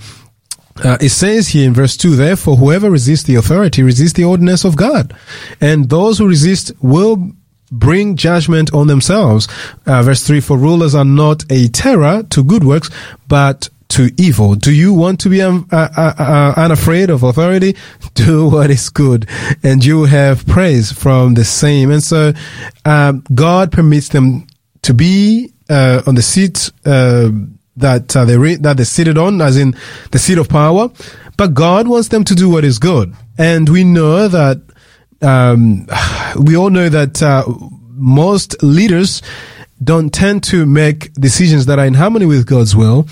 [0.84, 4.64] uh, it says here in verse 2, therefore, whoever resists the authority resists the ordinance
[4.66, 5.16] of God.
[5.62, 7.32] And those who resist will
[7.72, 9.48] bring judgment on themselves.
[9.86, 12.90] Uh, verse 3, for rulers are not a terror to good works,
[13.28, 14.56] but to evil.
[14.56, 17.76] Do you want to be um, uh, uh, uh, unafraid of authority?
[18.14, 19.28] Do what is good,
[19.64, 21.92] and you have praise from the same.
[21.92, 22.34] And so,
[22.84, 24.48] um, God permits them
[24.82, 27.30] to be uh, on the seat uh,
[27.78, 29.76] that they re- that they're seated on, as in
[30.12, 30.90] the seat of power.
[31.38, 34.62] But God wants them to do what is good, and we know that.
[35.22, 35.88] Um,
[36.36, 37.44] we all know that uh,
[37.92, 39.22] most leaders
[39.84, 43.08] don't tend to make decisions that are in harmony with God's will,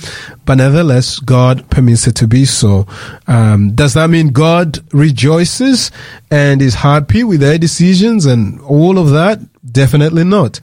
[0.46, 2.88] but nevertheless, God permits it to be so.
[3.28, 5.92] Um, does that mean God rejoices
[6.32, 9.40] and is happy with their decisions and all of that?
[9.70, 10.60] Definitely not.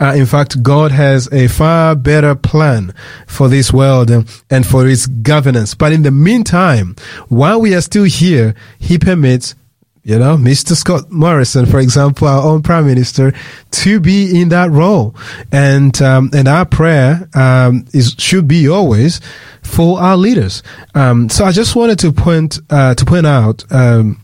[0.00, 2.92] Uh, in fact, God has a far better plan
[3.26, 5.74] for this world and, and for its governance.
[5.74, 6.96] But in the meantime,
[7.28, 9.54] while we are still here, He permits
[10.04, 10.76] you know, Mr.
[10.76, 13.32] Scott Morrison, for example, our own prime minister,
[13.70, 15.14] to be in that role.
[15.50, 19.20] And, um, and our prayer, um, is, should be always
[19.62, 20.62] for our leaders.
[20.94, 24.20] Um, so I just wanted to point, uh, to point out, um,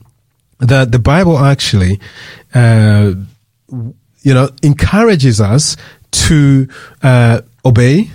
[0.59, 1.99] that the Bible actually,
[2.55, 3.15] uh,
[3.71, 5.79] you know, encourages us
[6.11, 6.69] to
[7.03, 8.11] uh, obey,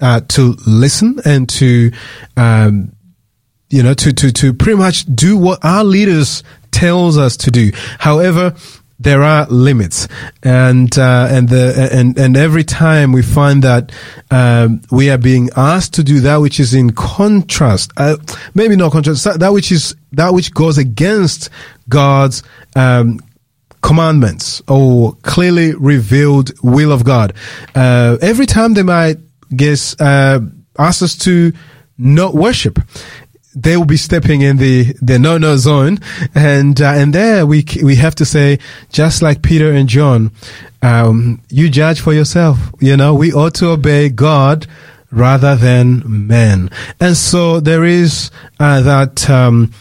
[0.00, 1.90] uh, to listen, and to,
[2.36, 2.92] um,
[3.68, 6.42] you know, to to to pretty much do what our leaders
[6.72, 7.72] tells us to do.
[7.98, 8.54] However.
[9.02, 10.08] There are limits,
[10.42, 13.92] and uh, and the and and every time we find that
[14.30, 18.18] um, we are being asked to do that which is in contrast, uh,
[18.52, 21.48] maybe not contrast, that which is that which goes against
[21.88, 22.42] God's
[22.76, 23.20] um,
[23.82, 27.32] commandments or clearly revealed will of God.
[27.74, 29.16] Uh, every time they might
[29.54, 30.40] guess uh,
[30.78, 31.52] ask us to
[31.98, 32.78] not worship,
[33.54, 35.98] they will be stepping in the the no no zone,
[36.34, 38.58] and uh, and there we we have to say
[38.90, 40.30] just like Peter and John,
[40.82, 42.58] um, you judge for yourself.
[42.80, 44.66] You know we ought to obey God
[45.10, 49.28] rather than men, and so there is uh, that.
[49.28, 49.72] Um,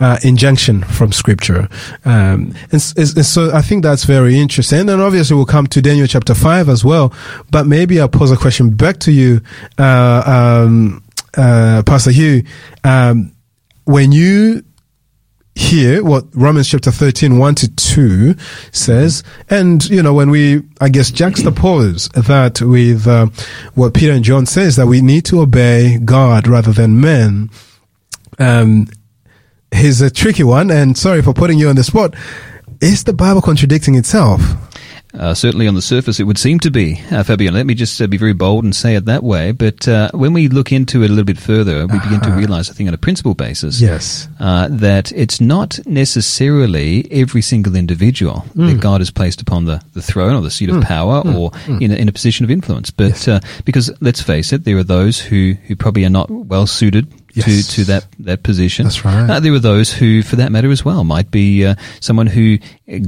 [0.00, 1.68] uh, injunction from scripture.
[2.04, 4.80] Um, and, and so I think that's very interesting.
[4.80, 7.12] And then obviously we'll come to Daniel chapter 5 as well.
[7.50, 9.40] But maybe I'll pose a question back to you,
[9.76, 10.22] uh,
[10.64, 11.02] um,
[11.36, 12.42] uh, Pastor Hugh.
[12.84, 13.32] Um,
[13.84, 14.62] when you
[15.54, 18.34] hear what Romans chapter 13, 1 to 2
[18.70, 23.26] says, and, you know, when we, I guess, juxtapose that with uh,
[23.74, 27.50] what Peter and John says, that we need to obey God rather than men,
[28.38, 28.86] um,
[30.00, 32.14] a tricky one, and sorry for putting you on the spot.
[32.80, 34.40] Is the Bible contradicting itself?
[35.14, 37.00] Uh, certainly on the surface, it would seem to be.
[37.10, 39.52] Uh, Fabian, let me just uh, be very bold and say it that way.
[39.52, 42.68] But uh, when we look into it a little bit further, we begin to realize,
[42.68, 44.28] I think, on a principle basis, Yes.
[44.38, 50.02] uh, that it's not necessarily every single individual that God has placed upon the, the
[50.02, 52.90] throne or the seat of power or in, a, in a position of influence.
[52.90, 56.66] But uh, because let's face it, there are those who, who probably are not well
[56.66, 57.44] suited Yes.
[57.68, 58.84] to, to that, that position.
[58.84, 59.28] That's right.
[59.30, 62.58] Uh, there were those who, for that matter as well, might be uh, someone who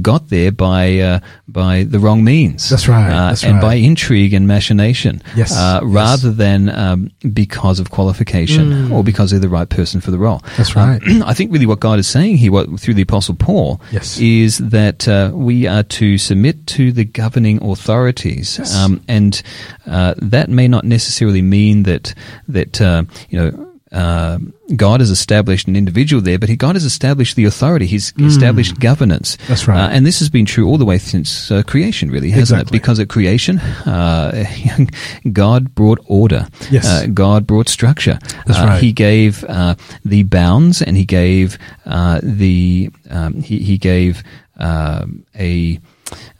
[0.01, 2.69] got there by uh, by the wrong means.
[2.69, 3.61] That's right, Uh, that's and right.
[3.61, 5.21] by intrigue and machination.
[5.35, 5.91] Yes, Uh, yes.
[5.91, 10.39] rather than um, because of qualification or because they're the right person for the role.
[10.39, 10.57] Mm.
[10.57, 11.01] That's Uh, right.
[11.25, 14.19] I think really what God is saying here, what through the Apostle Paul, Yes.
[14.19, 18.75] is that uh, we are to submit to the governing authorities, Yes.
[18.75, 19.41] um, and
[19.87, 22.13] uh, that may not necessarily mean that
[22.47, 23.67] that uh, you know.
[23.91, 24.37] Uh,
[24.75, 27.85] God has established an individual there, but he, God has established the authority.
[27.87, 29.35] He's established governance.
[29.35, 29.47] Mm.
[29.47, 29.79] That's right.
[29.81, 32.77] Uh, and this has been true all the way since uh, creation, really, hasn't Exactly.
[32.77, 32.81] it?
[32.81, 34.45] Because at creation, uh,
[35.33, 36.47] God brought order.
[36.69, 36.85] Yes.
[36.85, 38.17] Uh, God brought structure.
[38.45, 38.81] That's Uh, right.
[38.81, 39.75] He gave uh,
[40.05, 44.23] the bounds, and he gave uh, the um, he, he gave
[44.57, 45.79] um a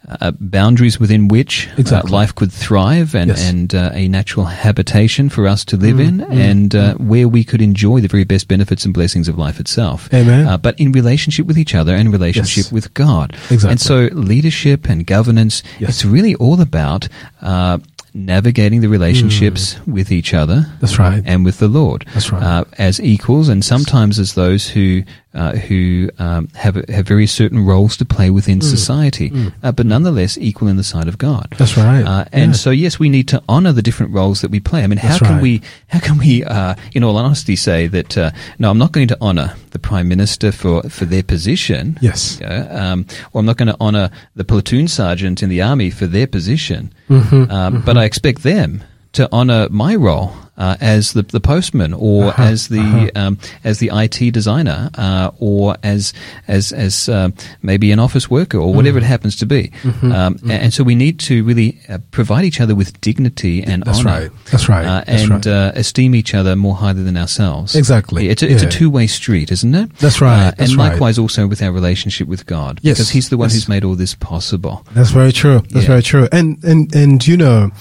[0.08, 3.44] uh, boundaries within which uh, life could thrive and, Yes.
[3.46, 7.44] Mm, and uh, a natural habitation for us to live in and uh, where we
[7.44, 10.12] could enjoy the very best benefits and blessings of life itself.
[10.14, 10.48] Amen.
[10.48, 12.72] Uh, but in relationship with each other and relationship Yes.
[12.72, 13.34] with God.
[13.52, 13.70] Exactly.
[13.72, 15.90] And so leadership and governance, Yes.
[15.90, 17.08] it's really all about
[17.42, 17.78] uh,
[18.14, 20.80] navigating the relationships with each other Mm.
[20.82, 21.24] That's right.
[21.26, 22.06] and with the Lord.
[22.14, 22.44] That's right.
[22.44, 27.60] Uh, as equals, and sometimes as those who uh, who um, have have very certain
[27.66, 28.64] roles to play within Mm.
[28.64, 29.32] society,
[29.64, 31.48] uh, but nonetheless equal in the sight of God.
[31.58, 32.04] That's right.
[32.06, 32.58] Uh, and Yeah.
[32.58, 34.84] so, yes, we need to honor the different roles that we play.
[34.84, 35.42] I mean, how That's can right.
[35.42, 39.08] we how can we, uh, in all honesty, say that uh, no, I'm not going
[39.08, 41.98] to honor the prime minister for for their position.
[42.02, 42.38] Yes.
[42.42, 45.90] you know, um, or I'm not going to honor the platoon sergeant in the army
[45.92, 47.52] for their position, Mm-hmm.
[47.52, 52.26] um, but I expect them to honor my role uh, as the, the postman or
[52.28, 56.14] Uh-huh, as the um, as the IT designer uh, or as
[56.48, 57.30] as as uh,
[57.62, 59.06] maybe an office worker or whatever Mm-hmm.
[59.06, 59.72] it happens to be.
[60.04, 63.84] Um, a- And so we need to really uh, provide each other with dignity and
[63.84, 64.20] That's honor.
[64.22, 64.32] right.
[64.52, 64.86] That's right.
[64.86, 65.48] Uh, That's and right.
[65.48, 67.76] uh, esteem each other more highly than ourselves.
[67.76, 68.30] Exactly.
[68.30, 69.90] It's a, it's a two-way street, isn't it?
[69.98, 70.54] That's right.
[70.58, 70.92] That's and right.
[70.92, 72.80] likewise also with our relationship with God.
[72.84, 72.98] Yes.
[72.98, 73.54] Because He's the one Yes.
[73.56, 74.86] who's made all this possible.
[74.94, 75.60] That's very true.
[75.72, 75.88] That's Yeah.
[75.88, 76.28] very true.
[76.32, 77.72] And and and you know,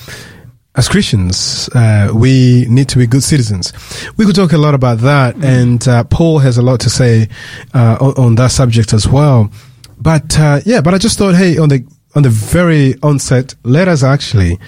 [0.76, 3.72] as Christians, uh, we need to be good citizens.
[4.16, 7.28] We could talk a lot about that, and uh, Paul has a lot to say
[7.74, 9.50] uh, on, on that subject as well.
[9.98, 13.88] But uh, yeah, but I just thought, hey, on the on the very onset, let
[13.88, 14.58] us actually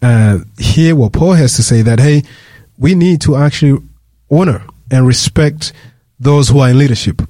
[0.00, 1.82] uh, hear what Paul has to say.
[1.82, 2.22] That hey,
[2.78, 3.82] we need to actually
[4.30, 5.72] honor and respect
[6.20, 7.20] those who are in leadership.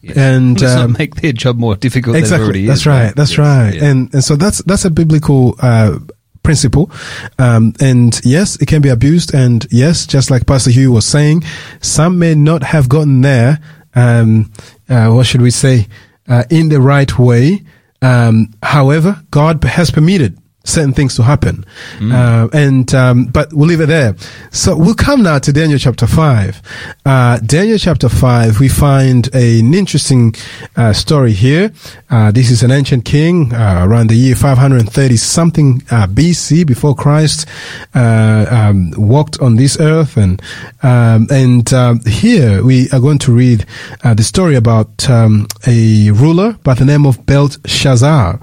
[0.00, 0.16] Yes.
[0.16, 2.86] And, Let's um, make their job more difficult than it already that's is.
[2.86, 3.14] right.
[3.14, 3.38] That's Yes.
[3.38, 3.74] right.
[3.74, 3.84] Yeah.
[3.84, 5.98] And and so that's that's a biblical uh,
[6.42, 6.90] principle.
[7.38, 9.34] Um, and yes, it can be abused.
[9.34, 11.44] And yes, just like Pastor Hugh was saying,
[11.80, 13.60] some may not have gotten there.
[13.94, 14.50] Um,
[14.88, 15.86] uh, what should we say?
[16.28, 17.62] Uh, in the right way.
[18.00, 21.64] Um, however, God has permitted certain things to happen.
[22.00, 24.14] Uh, and, um, but we'll leave it there.
[24.50, 26.62] So we'll come now to Daniel chapter 5.
[27.04, 30.34] Uh, Daniel chapter 5, we find an interesting
[30.76, 31.72] uh, story here.
[32.10, 36.94] Uh, this is an ancient king uh, around the year 530 something uh, BC before
[36.94, 37.48] Christ
[37.94, 40.16] uh, um, walked on this earth.
[40.16, 40.40] And,
[40.82, 43.66] um, and um, here we are going to read
[44.04, 48.40] uh, the story about um, a ruler by the name of Belshazzar,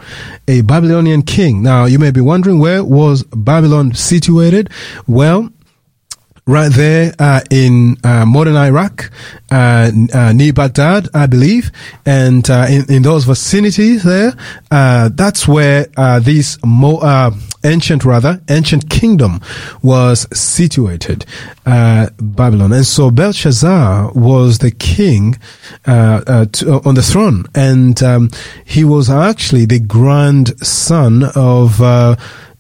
[0.48, 1.62] a Babylonian king.
[1.62, 4.70] Now, you may be wondering where was Babylon situated?
[5.08, 5.50] Well,
[6.50, 9.12] right there uh, in uh, modern Iraq,
[9.52, 11.72] uh, uh, near Baghdad, I believe,
[12.08, 14.34] and uh, in, in those vicinities there,
[14.72, 17.32] uh, that's where uh, this mo-
[17.64, 19.40] ancient, rather ancient kingdom
[19.84, 21.24] was situated,
[21.68, 25.38] uh, Babylon, and so Belshazzar was the king
[25.86, 28.30] to, on the throne, and um,
[28.66, 31.80] he was actually the grandson of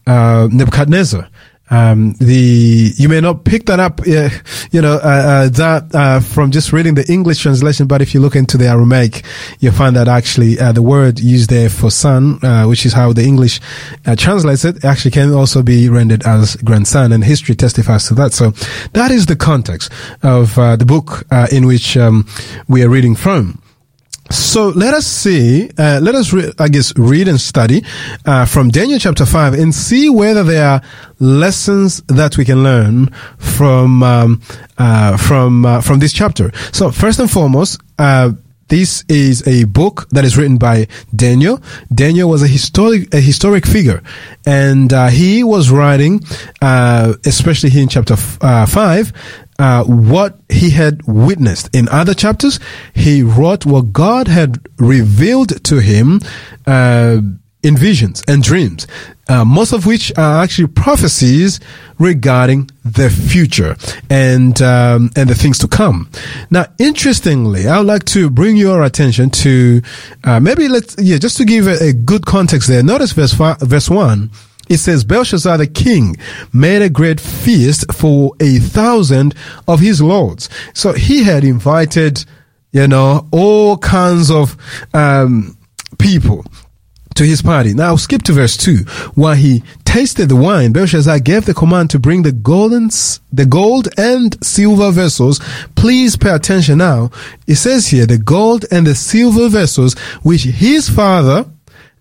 [0.06, 1.28] Nebuchadnezzar
[1.70, 4.30] um, the you may not pick that up, uh,
[4.72, 7.88] you know, uh, uh, that uh, from just reading the English translation.
[7.88, 9.24] But if you look into the Aramaic,
[9.60, 13.14] you'll find that actually uh, the word used there for son, uh, which is how
[13.14, 13.60] the English
[14.18, 18.34] translates it, actually can also be rendered as grandson, and history testifies to that.
[18.34, 18.52] So
[18.94, 19.92] that is the context
[20.24, 22.28] of the book in which um,
[22.68, 23.62] we are reading from.
[24.32, 27.84] So let us see, uh, let us, re- I guess, read and study
[28.26, 30.82] uh, from Daniel chapter 5 and see whether there are
[31.20, 34.42] lessons that we can learn from, um,
[34.78, 36.52] uh, from, uh, from this chapter.
[36.72, 38.34] So first and foremost, uh,
[38.70, 41.62] this is a book that is written by Daniel.
[41.94, 44.02] Daniel was a historic, a historic figure,
[44.46, 46.22] and uh, he was writing,
[46.62, 49.12] uh, especially here in chapter f- uh, five,
[49.60, 51.70] uh, what he had witnessed.
[51.76, 52.60] In other chapters,
[52.94, 56.22] he wrote what God had revealed to him
[56.66, 57.18] uh,
[57.62, 58.88] in visions and dreams,
[59.28, 61.60] uh, most of which are actually prophecies
[61.98, 63.76] regarding the future
[64.10, 66.10] and um, and the things to come.
[66.50, 69.82] Now, interestingly, I would like to bring your attention to
[70.24, 72.84] uh, maybe let's yeah just to give a, a good context there.
[72.84, 74.32] Notice verse fi- verse one.
[74.70, 76.16] It says Belshazzar the king
[76.54, 79.34] made a great feast for a thousand
[79.68, 80.48] of his lords.
[80.76, 82.24] So he had invited,
[82.72, 84.56] you know, all kinds of
[84.94, 85.58] um,
[85.98, 86.46] people
[87.16, 87.74] to his party.
[87.74, 88.78] Now skip to verse 2.
[89.16, 92.90] While he tasted the wine, Belshazzar gave the command to bring the golden,
[93.34, 95.40] the gold and silver vessels.
[95.76, 97.12] Please pay attention now.
[97.48, 101.46] It says here, the gold and the silver vessels which his father,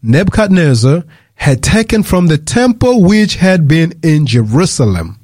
[0.03, 5.19] Nebuchadnezzar, had taken from the temple which had been in Jerusalem.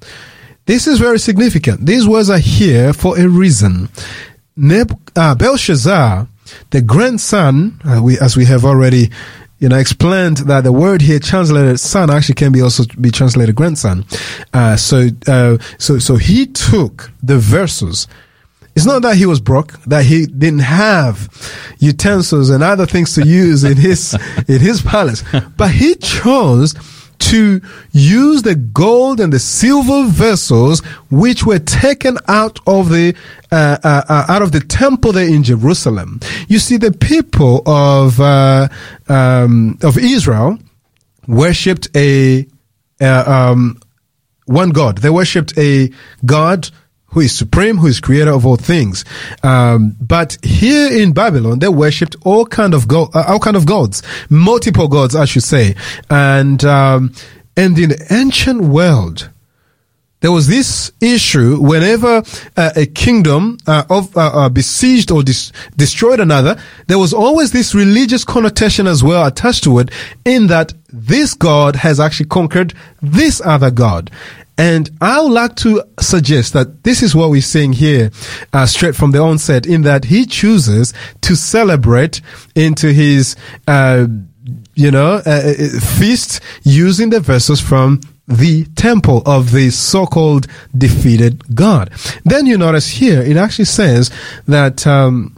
[0.67, 1.85] This is very significant.
[1.85, 3.89] These words are here for a reason.
[4.57, 6.27] Neb- uh, Belshazzar,
[6.71, 9.11] the grandson, uh, we, as we have already,
[9.65, 13.55] you know, explained that the word here translated son actually can be also be translated
[13.55, 14.05] grandson.
[14.53, 18.07] Uh, so, uh, so, so he took the verses.
[18.77, 21.31] It's not that he was broke, that he didn't have
[21.79, 24.13] utensils and other things to use in his,
[24.49, 25.25] in his palace,
[25.57, 26.75] but he chose
[27.19, 27.61] to
[27.93, 33.15] use the gold and the silver vessels which were taken out of the
[33.51, 36.21] uh, uh, uh, out of the temple there in Jerusalem.
[36.49, 38.69] You see, the people of uh,
[39.09, 40.59] um, of Israel
[41.27, 42.47] worshipped a
[43.01, 43.81] uh, um,
[44.47, 44.99] one God.
[44.99, 45.91] They worshipped a
[46.25, 46.71] God
[47.15, 49.05] who is supreme, who is creator of all things.
[49.43, 53.67] Um, but here in Babylon, they worshipped all kind of go- uh, all kind of
[53.67, 55.77] gods, multiple gods, I should say.
[56.11, 57.15] And um,
[57.57, 59.31] and in the ancient world,
[60.21, 62.23] there was this issue whenever
[62.57, 66.57] uh, a kingdom uh, of uh, uh, besieged or dis- destroyed another,
[66.89, 69.91] there was always this religious connotation as well attached to it,
[70.25, 74.11] in that this god has actually conquered this other god.
[74.57, 78.11] And I would like to suggest that this is what we're seeing here,
[78.53, 82.21] uh, straight from the onset, in that he chooses to celebrate
[82.55, 83.35] into his,
[83.67, 84.07] uh,
[84.75, 91.55] you know, uh, uh, feast using the vessels from the temple of the so-called defeated
[91.55, 91.91] God.
[92.25, 94.11] Then you notice here, it actually says
[94.47, 95.37] that, um,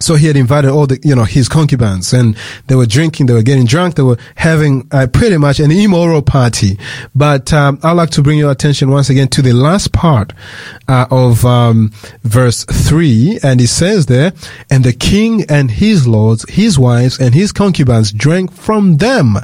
[0.00, 2.36] so he had invited all the, you know, his concubines and
[2.66, 6.22] they were drinking, they were getting drunk, they were having uh, pretty much an immoral
[6.22, 6.78] party.
[7.14, 10.32] But, um, I'd like to bring your attention once again to the last part,
[10.88, 11.92] uh, of, um,
[12.24, 13.38] verse three.
[13.42, 14.32] And it says there,
[14.70, 19.36] and the king and his lords, his wives and his concubines drank from them.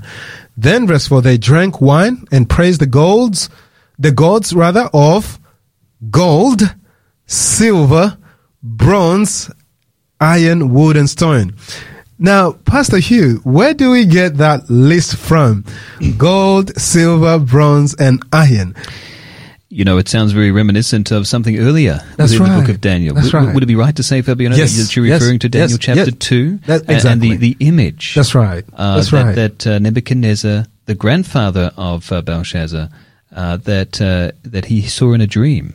[0.57, 3.50] Then verse four, they drank wine and praised the golds,
[3.98, 5.38] the gods rather of
[6.11, 6.74] gold,
[7.26, 8.16] silver,
[8.62, 9.50] bronze,
[10.20, 11.54] iron, wood, and stone.
[12.18, 15.64] Now, Pastor Hugh, where do we get that list from?
[16.16, 18.74] Gold, silver, bronze, and iron.
[19.68, 23.14] You know, it sounds very reminiscent of something earlier That's within the book of Daniel.
[23.14, 23.52] That's would, right.
[23.54, 25.78] would it be right to say, Fabiano, Yes, that you're yes, referring to Daniel yes,
[25.78, 26.14] chapter yes.
[26.20, 26.56] 2?
[26.66, 27.36] That- and- And exactly.
[27.36, 28.14] the, the image.
[28.14, 28.64] That's right.
[28.72, 29.34] Uh, That's that, right.
[29.34, 32.88] That uh, Nebuchadnezzar, the grandfather of uh, Belshazzar,
[33.37, 35.70] uh, that uh, that he saw in a dream.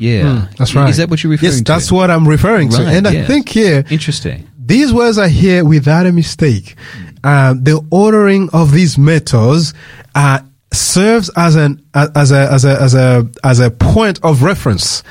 [0.00, 0.88] yeah, Mm, that's right.
[0.90, 1.64] Is that what you're referring yes, to?
[1.64, 2.82] that's what I'm referring to.
[2.84, 4.46] Right, And I think here, Interesting.
[4.58, 6.76] these words are here without a mistake.
[7.24, 9.74] Uh, the ordering of these metals
[10.14, 10.38] uh,
[10.72, 15.02] serves as an as a as a as a as a point of reference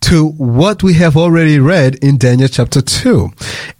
[0.00, 3.30] to what we have already read in Daniel chapter two.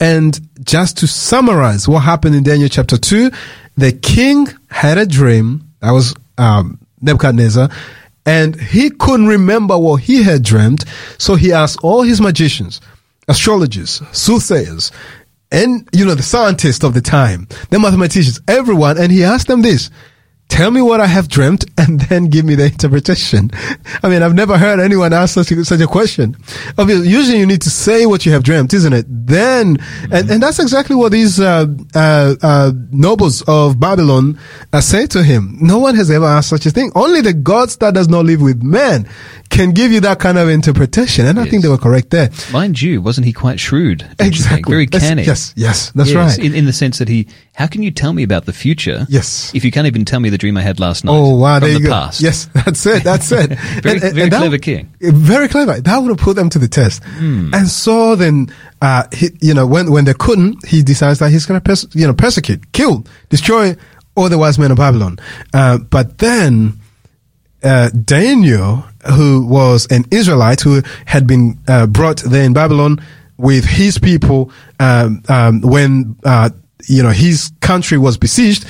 [0.00, 3.30] And just to summarize what happened in Daniel chapter two,
[3.76, 5.62] the king had a dream.
[5.80, 7.70] That was um, Nebuchadnezzar.
[8.24, 10.84] And he couldn't remember what he had dreamt,
[11.16, 12.80] so he asked all his magicians,
[13.28, 14.90] astrologers, soothsayers,
[15.52, 19.62] and you know the scientists of the time, the mathematicians, everyone, and he asked them
[19.62, 19.90] this:
[20.48, 23.50] "Tell me what I have dreamt, and then give me the interpretation."
[24.02, 26.36] I mean, I've never heard anyone ask such a, such a question.
[26.78, 29.06] Obviously, usually you need to say what you have dreamt, isn't it?
[29.08, 29.78] Then,
[30.10, 34.38] and, and that's exactly what these uh, uh, uh, nobles of Babylon
[34.72, 35.58] uh, say to him.
[35.60, 36.92] No one has ever asked such a thing.
[36.94, 39.08] Only the gods that does not live with men
[39.50, 42.30] can give you that kind of interpretation, and I think they were correct there.
[42.52, 43.98] Mind you, wasn't he quite shrewd?
[43.98, 44.28] don't you think?
[44.34, 44.70] Exactly.
[44.72, 45.22] Very That's- canny.
[45.22, 46.46] Yes, yes, that's Yes, right.
[46.46, 49.06] In, in the sense that he, how can you tell me about the future?
[49.08, 49.50] Yes.
[49.54, 51.12] If you can't even tell me the dream I had last night.
[51.12, 51.58] Oh wow!
[51.58, 51.92] from There the you go.
[51.92, 52.20] past.
[52.20, 53.02] Yes, that's it.
[53.02, 53.50] That's it.
[53.82, 54.92] Very- very clever king.
[55.00, 55.80] Very clever.
[55.80, 57.02] That would have put them to the test.
[57.04, 57.54] Hmm.
[57.54, 58.52] And so then,
[58.82, 61.86] uh, he, you know, when when they couldn't, he decides that he's going to, pers-
[61.94, 63.74] you know, persecute, kill, destroy
[64.14, 65.18] all the wise men of Babylon.
[65.54, 66.78] Uh, but then
[67.62, 68.84] uh, Daniel,
[69.14, 72.98] who was an Israelite who had been uh, brought there in Babylon
[73.38, 74.50] with his people
[74.80, 76.50] um, um, when uh,
[76.86, 78.66] you know his country was besieged.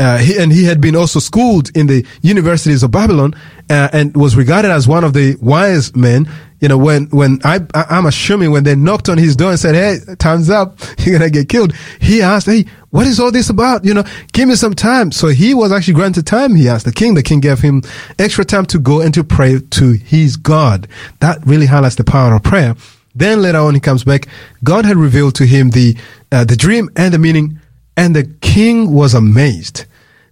[0.00, 3.34] Uh, he, and he had been also schooled in the universities of Babylon
[3.68, 6.28] uh, and was regarded as one of the wise men.
[6.60, 9.58] You know, when when I, I I'm assuming when they knocked on his door and
[9.58, 13.50] said, "Hey, time's up, you're gonna get killed," he asked, "Hey, what is all this
[13.50, 13.84] about?
[13.84, 16.54] You know, give me some time." So he was actually granted time.
[16.54, 17.14] He asked the king.
[17.14, 17.82] The king gave him
[18.20, 20.86] extra time to go and to pray to his God.
[21.20, 22.76] That really highlights the power of prayer.
[23.18, 24.28] Then later on, he comes back.
[24.62, 25.96] God had revealed to him the
[26.30, 27.60] uh, the dream and the meaning,
[27.96, 29.84] and the king was amazed.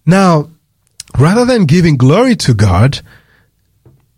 [0.04, 0.50] Now,
[1.18, 3.00] rather than giving glory to God,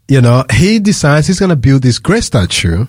[0.09, 2.87] you know, he decides he's going to build this great statue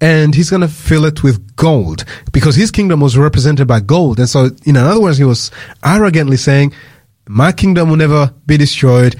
[0.00, 4.18] and he's going to fill it with gold because his kingdom was represented by gold.
[4.18, 5.50] And so, in other words, he was
[5.84, 6.72] arrogantly saying,
[7.28, 9.16] my kingdom will never be destroyed.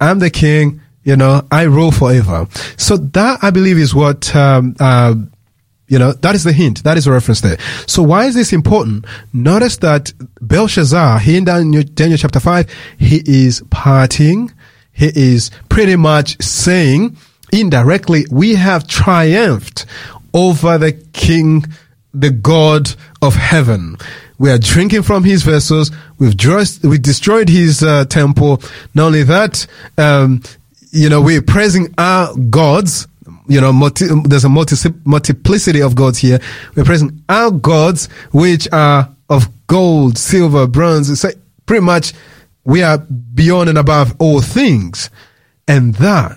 [0.00, 0.80] I'm the king.
[1.10, 2.46] You know, I rule forever.
[2.76, 5.16] So that I believe is what, um, uh,
[5.88, 6.84] you know, that is the hint.
[6.84, 7.58] That is a reference there.
[7.88, 9.06] So why is this important?
[9.32, 14.52] Notice that Belshazzar, here in Daniel, Daniel chapter 5, he is partying.
[14.92, 17.16] He is pretty much saying
[17.52, 19.86] indirectly, we have triumphed
[20.32, 21.64] over the king,
[22.14, 23.96] the God of heaven.
[24.38, 25.90] We are drinking from his vessels.
[26.20, 28.62] We've just, we destroyed his uh, temple.
[28.94, 29.66] Not only that,
[29.98, 30.42] um,
[30.90, 33.06] you know, we're praising our gods.
[33.48, 36.40] You know, multi, there's a multi, multiplicity of gods here.
[36.74, 41.24] We're praising our gods, which are of gold, silver, bronze.
[41.24, 41.36] Like
[41.66, 42.12] pretty much
[42.64, 45.10] we are beyond and above all things.
[45.66, 46.36] And that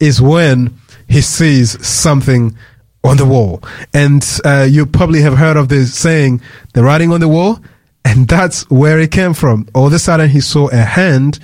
[0.00, 0.78] is when
[1.08, 2.56] he sees something
[3.04, 3.62] on the wall.
[3.94, 6.40] And uh, you probably have heard of this saying,
[6.74, 7.60] the writing on the wall.
[8.04, 9.68] And that's where it came from.
[9.74, 11.38] All of a sudden, he saw a hand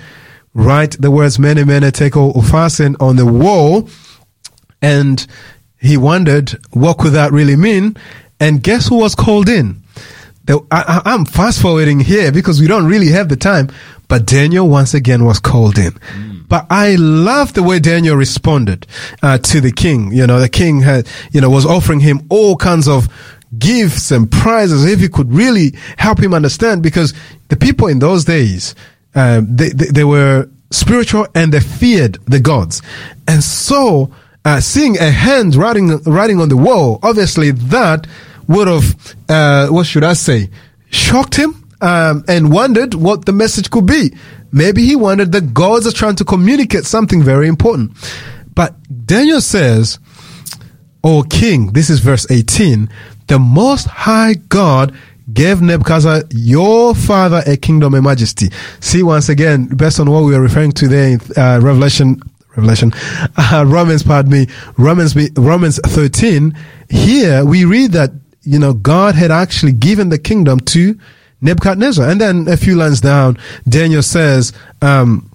[0.55, 3.87] write the words mene, mene tekel upharsin on the wall.
[4.81, 5.25] And
[5.79, 7.97] he wondered, what could that really mean?
[8.39, 9.83] And guess who was called in?
[10.45, 13.69] The, I, I'm fast forwarding here because we don't really have the time.
[14.07, 15.99] But Daniel once again was called in.
[16.47, 18.85] But I love the way Daniel responded
[19.23, 20.11] uh, to the king.
[20.11, 23.09] You know, the king had, you know, was offering him all kinds of
[23.57, 27.13] gifts and prizes if he could really help him understand because
[27.47, 28.75] the people in those days,
[29.15, 32.81] um, they, they, they were spiritual and they feared the gods.
[33.27, 34.11] And so,
[34.43, 38.07] uh, seeing a hand writing, writing on the wall, obviously that
[38.47, 40.49] would have, uh, what should I say,
[40.91, 44.13] shocked him um, and wondered what the message could be.
[44.51, 47.91] Maybe he wondered the gods are trying to communicate something very important.
[48.53, 49.99] But Daniel says,
[51.03, 52.89] O king, this is verse 18,
[53.27, 54.95] the most high God
[55.33, 58.49] gave Nebuchadnezzar your father a kingdom and majesty.
[58.79, 62.19] See once again, based on what we are referring to there in uh, Revelation,
[62.55, 62.91] Revelation,
[63.37, 64.47] uh, Romans, pardon me,
[64.77, 66.57] Romans, Romans 13,
[66.89, 68.11] here we read that
[68.45, 70.97] you know, God had actually given the kingdom to
[71.41, 72.07] Nebuchadnezzar.
[72.07, 75.31] And then a few lines down, Daniel says, um,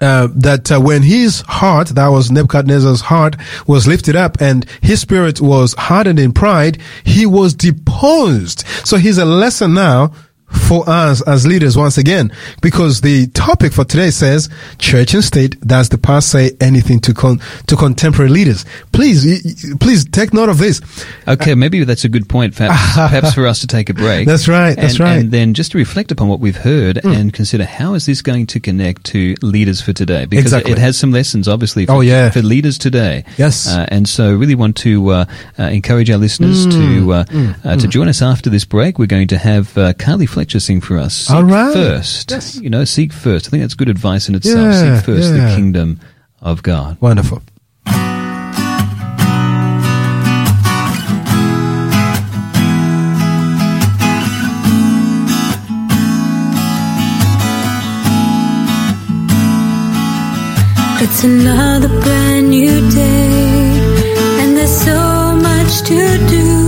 [0.00, 3.36] uh, that uh, when his heart, that was Nebuchadnezzar's heart,
[3.66, 8.66] was lifted up and his spirit was hardened in pride, he was deposed.
[8.84, 10.12] So here's a lesson now
[10.50, 12.32] for us as leaders once again,
[12.62, 14.48] because the topic for today says
[14.78, 15.60] church and state.
[15.60, 18.64] Does the past say anything to con- to contemporary leaders?
[18.92, 20.80] Please, please take note of this.
[21.28, 24.26] Okay, maybe that's a good point, perhaps, perhaps for us to take a break.
[24.26, 25.18] That's right, that's and, right.
[25.20, 28.46] And then just to reflect upon what we've heard and consider how is this going
[28.48, 30.24] to connect to leaders for today?
[30.26, 30.72] Because Exactly.
[30.72, 32.30] it has some lessons, obviously, for, Oh, yeah.
[32.30, 33.24] for leaders today.
[33.38, 33.68] Yes.
[33.68, 35.24] Uh, and so really want to uh,
[35.58, 36.70] uh, encourage our listeners Hmm.
[36.70, 37.24] to uh,
[37.64, 38.98] uh, to join us after this break.
[38.98, 41.14] We're going to have uh, Carly Fletcher sing for us.
[41.14, 41.72] Seek All right.
[41.72, 42.30] First.
[42.30, 42.56] Yes.
[42.56, 43.48] You know, seek first.
[43.48, 44.72] I think that's good advice in itself.
[44.72, 46.00] Yeah, seek first the kingdom
[46.40, 47.00] of God.
[47.00, 47.42] Wonderful.
[61.02, 66.59] It's another brand new day, and there's so much to do.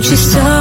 [0.00, 0.59] Won't you stop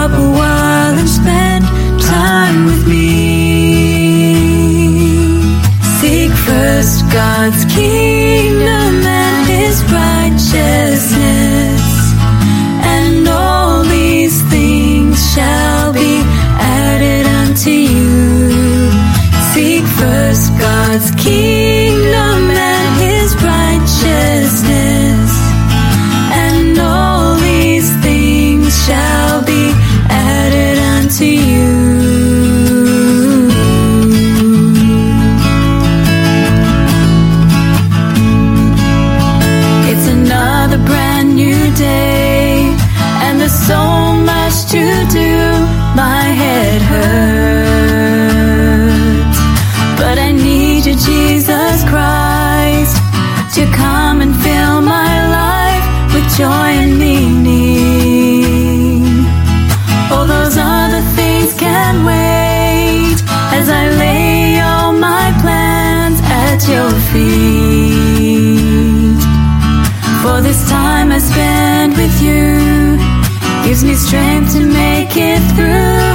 [73.90, 76.14] me strength to make it through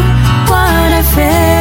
[0.48, 1.53] what I face.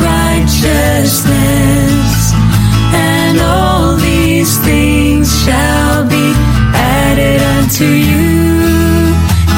[0.00, 2.32] Righteousness,
[2.94, 6.32] and all these things shall be
[6.74, 9.14] added unto you.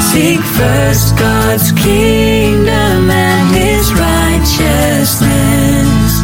[0.09, 6.21] Seek first God's kingdom and his righteousness,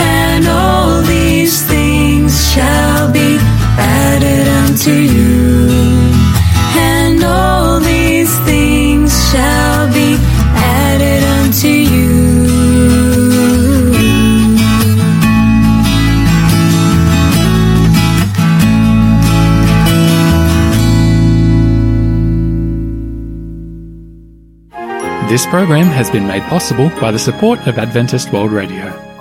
[0.00, 3.38] and all these things shall be
[3.78, 5.29] added unto you.
[25.30, 29.19] This program has been made possible by the support of Adventist World Radio.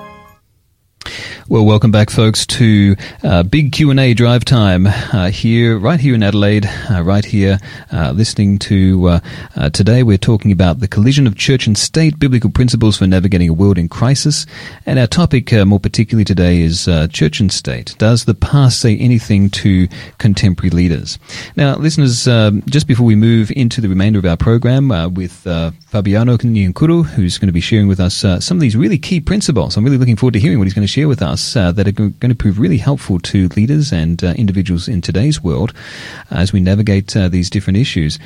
[1.50, 6.00] Well, welcome back, folks, to uh, Big Q and A Drive Time uh, here, right
[6.00, 7.58] here in Adelaide, uh, right here,
[7.91, 9.20] uh, listening to uh,
[9.56, 10.04] uh, today.
[10.04, 13.80] We're talking about the collision of church and state, biblical principles for navigating a world
[13.80, 14.45] in crisis,
[14.86, 17.95] and our topic, more particularly today, is church and state.
[17.97, 19.88] Does the past say anything to
[20.20, 21.18] contemporary leaders?
[21.56, 26.38] Now, listeners, um, just before we move into the remainder of our program with Fabiano
[26.38, 29.84] Nyankuru, who's going to be sharing with us some of these really key principles, I'm
[29.84, 31.39] really looking forward to hearing what he's going to share with us.
[31.40, 34.88] Us uh, that are go- going to prove really helpful to leaders and uh, individuals
[34.88, 35.74] in today's world
[36.30, 38.20] as we navigate uh, these different issues.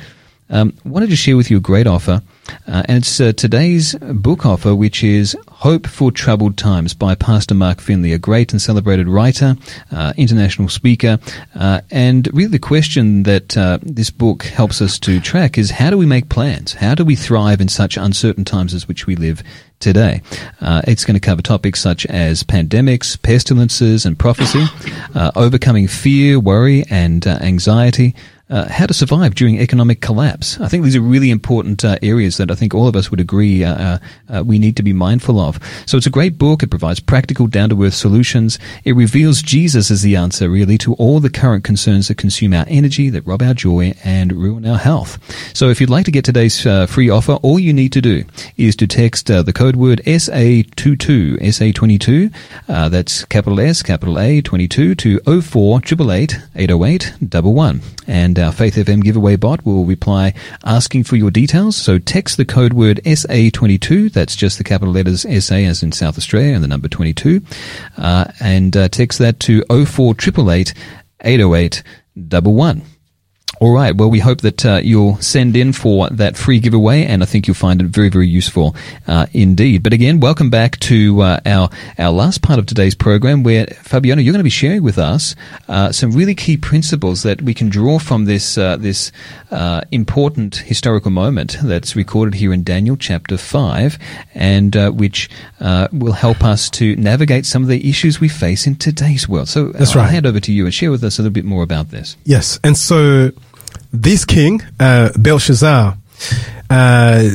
[0.50, 2.22] Um, wanted to share with you a great offer,
[2.68, 7.54] uh, and it's uh, today's book offer, which is Hope for Troubled Times by Pastor
[7.54, 9.56] Mark Finley, a great and celebrated writer,
[9.90, 11.18] uh, international speaker,
[11.54, 15.88] uh, and really the question that uh, this book helps us to track is how
[15.88, 16.74] do we make plans?
[16.74, 19.42] How do we thrive in such uncertain times as which we live
[19.84, 20.22] today.
[20.62, 24.64] Uh, it's going to cover topics such as pandemics, pestilences, and prophecy,
[25.14, 28.14] uh, overcoming fear, worry, and uh, anxiety.
[28.50, 30.60] Uh, how to survive during economic collapse.
[30.60, 33.18] I think these are really important uh, areas that I think all of us would
[33.18, 35.58] agree uh, uh, we need to be mindful of.
[35.86, 36.62] So it's a great book.
[36.62, 38.58] It provides practical, down to earth solutions.
[38.84, 42.66] It reveals Jesus as the answer, really, to all the current concerns that consume our
[42.68, 45.18] energy, that rob our joy, and ruin our health.
[45.56, 48.24] So if you'd like to get today's uh, free offer, all you need to do
[48.56, 52.34] is to text uh, the code word SA22, SA22,
[52.68, 57.80] uh, that's capital S, capital A, 22 to 04 888 808 11.
[58.06, 61.76] And our Faith FM giveaway bot will reply asking for your details.
[61.76, 66.18] So text the code word SA22, that's just the capital letters SA as in South
[66.18, 67.42] Australia and the number 22,
[67.98, 70.74] uh, and uh, text that to 04 888
[71.20, 71.82] 808
[72.16, 72.93] 11.
[73.60, 73.94] All right.
[73.94, 77.46] Well, we hope that uh, you'll send in for that free giveaway, and I think
[77.46, 78.74] you'll find it very, very useful
[79.06, 79.82] uh, indeed.
[79.82, 84.20] But again, welcome back to uh, our our last part of today's program, where Fabiano,
[84.20, 85.36] you're going to be sharing with us
[85.68, 89.12] uh, some really key principles that we can draw from this uh, this
[89.50, 93.98] uh, important historical moment that's recorded here in Daniel chapter five,
[94.34, 95.30] and which
[95.92, 99.48] will help us to navigate some of the issues we face in today's world.
[99.48, 100.10] So, That's I'll right.
[100.10, 102.16] hand over to you and share with us a little bit more about this.
[102.24, 103.30] Yes, and so
[103.94, 105.96] this king, uh, Belshazzar,
[106.68, 107.28] uh,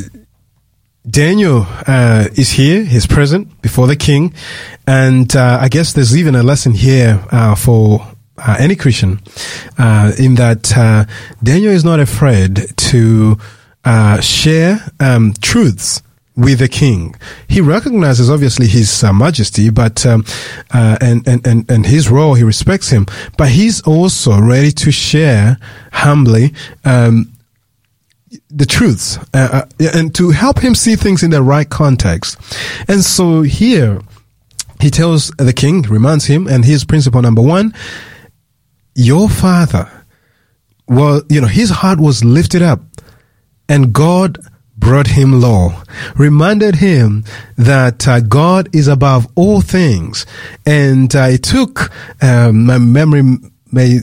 [1.09, 2.83] Daniel uh, is here.
[2.83, 4.33] He's present before the king,
[4.85, 8.05] and uh, I guess there's even a lesson here uh, for
[8.37, 9.19] uh, any Christian
[9.77, 11.05] uh, in that uh,
[11.41, 13.37] Daniel is not afraid to
[14.21, 16.03] share um, truths
[16.39, 17.15] with the king.
[17.47, 20.25] He recognizes obviously his uh, majesty, but um,
[20.73, 22.33] uh, and, and and and his role.
[22.33, 23.05] He respects him,
[23.37, 25.57] but he's also ready to share
[25.91, 26.53] humbly.
[26.85, 27.33] Um,
[28.51, 32.37] the truths uh, uh, and to help him see things in the right context.
[32.87, 34.01] And so here
[34.79, 37.73] he tells the king, reminds him, and here's principle number one
[38.95, 39.89] your father,
[40.87, 42.81] well, you know, his heart was lifted up
[43.69, 44.39] and God
[44.79, 45.73] brought him low,
[46.15, 47.23] reminded him
[47.57, 50.25] that uh, God is above all things.
[50.65, 51.91] And I took,
[52.23, 53.23] um, my memory
[53.71, 53.99] may,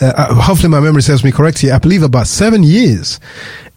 [0.00, 1.70] uh, hopefully my memory serves me correctly.
[1.70, 3.20] I believe about seven years,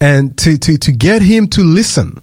[0.00, 2.18] and to to to get him to listen.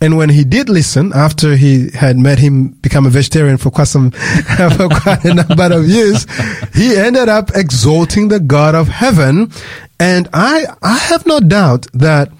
[0.00, 3.88] And when he did listen, after he had made him become a vegetarian for quite
[3.88, 4.10] some
[4.76, 6.26] for quite a number of years,
[6.74, 9.50] he ended up exalting the God of heaven.
[9.98, 12.30] And I I have no doubt that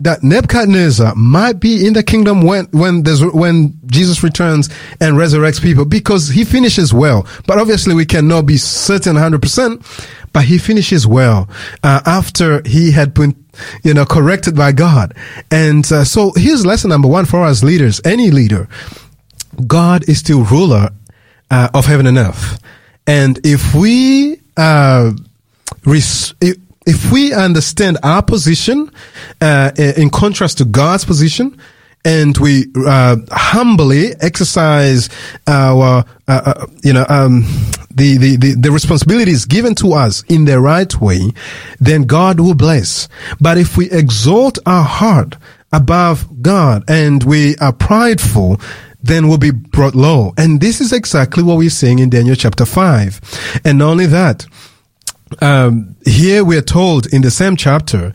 [0.00, 4.68] that Nebuchadnezzar might be in the kingdom when when there's when Jesus returns
[5.00, 7.26] and resurrects people because he finishes well.
[7.46, 9.42] But obviously, we cannot be certain 100.
[9.42, 9.82] percent
[10.32, 11.48] But he finishes well
[11.82, 13.34] uh, after he had been,
[13.82, 15.14] you know, corrected by God.
[15.50, 18.68] And uh, so here's lesson number one for us leaders, any leader.
[19.66, 20.90] God is still ruler
[21.50, 22.60] uh, of heaven and earth,
[23.06, 25.12] and if we uh,
[25.84, 26.34] res-
[26.86, 28.90] if, we understand our position
[29.40, 31.60] uh, in contrast to God's position,
[32.04, 35.08] and we uh, humbly exercise
[35.46, 37.42] our, uh, uh, you know, um,
[37.90, 41.20] the, the, the, the responsibilities given to us in the right way,
[41.78, 43.08] then God will bless.
[43.40, 45.36] But if we exalt our heart
[45.72, 48.60] above God and we are prideful,
[49.02, 50.32] then we'll be brought low.
[50.36, 53.60] And this is exactly what we're seeing in Daniel chapter 5.
[53.64, 54.46] And not only that,
[55.40, 58.12] um, here we are told in the same chapter,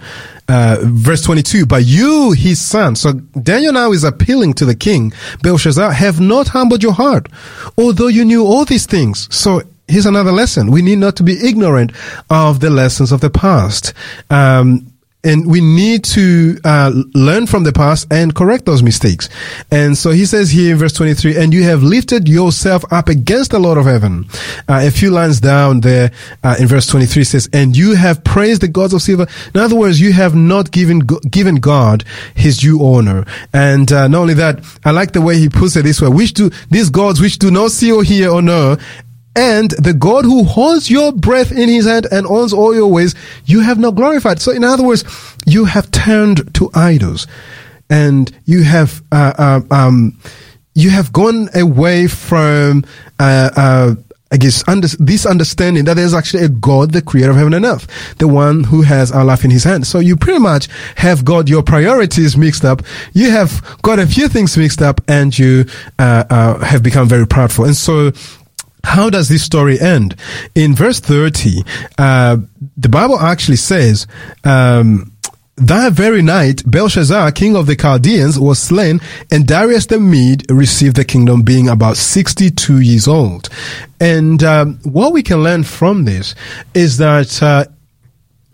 [0.47, 2.95] uh, verse 22, but you, his son.
[2.95, 7.30] So Daniel now is appealing to the king, Belshazzar, have not humbled your heart,
[7.78, 9.34] although you knew all these things.
[9.36, 10.72] So here's another lesson.
[10.72, 11.91] We need not to be ignorant
[12.30, 13.93] of the lessons of the past.
[14.30, 14.91] Um,
[15.26, 19.28] and we need to uh, learn from the past and correct those mistakes.
[19.71, 23.51] And so he says here in verse 23, and you have lifted yourself up against
[23.51, 24.26] the Lord of heaven.
[24.69, 26.11] Uh, a few lines down there
[26.43, 29.28] uh, in verse 23 says, and you have praised the gods of silver.
[29.53, 30.99] In other words, you have not given
[31.30, 32.03] given God
[32.36, 33.26] his due honor.
[33.53, 36.34] And uh, not only that, I like the way he puts it this way, which
[36.34, 38.78] do these gods which do not see or hear or know,
[39.36, 43.15] and the God who holds your breath in his hand and owns all your ways,
[43.45, 44.39] you have not glorified.
[44.39, 45.03] So in other words,
[45.45, 47.27] you have turned to idols
[47.89, 50.17] and you have, uh, uh, um,
[50.73, 52.86] you have gone away from,
[53.19, 53.95] uh, uh,
[54.31, 57.63] I guess under, this understanding that there's actually a God, the creator of heaven and
[57.63, 59.86] earth, the one who has our life in his hand.
[59.86, 62.81] So you pretty much have got your priorities mixed up.
[63.13, 65.65] You have got a few things mixed up and you,
[65.99, 67.65] uh, uh, have become very proudful.
[67.65, 68.11] And so,
[68.86, 70.15] how does this story end?
[70.53, 71.63] In verse 30,
[71.97, 72.38] uh,
[72.77, 74.07] the Bible actually says,
[74.43, 75.11] um,
[75.57, 78.99] that very night, Belshazzar, king of the Chaldeans, was slain,
[79.31, 83.47] and Darius the Mede received the kingdom, being about 62 years old.
[84.01, 86.36] And um, what we can learn from this
[86.73, 87.65] is that uh,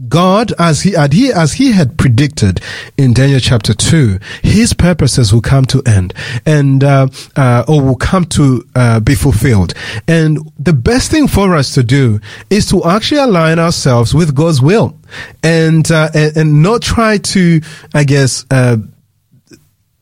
[0.08, 2.62] God, as he, as he as he had predicted
[2.98, 6.14] in Daniel chapter two, his purposes will come to end
[6.46, 9.74] and uh, uh, or will come to uh, be fulfilled.
[10.08, 14.62] And the best thing for us to do is to actually align ourselves with God's
[14.62, 14.98] will,
[15.44, 17.62] and uh, and, and not try to,
[17.94, 18.46] I guess.
[18.50, 18.78] Uh,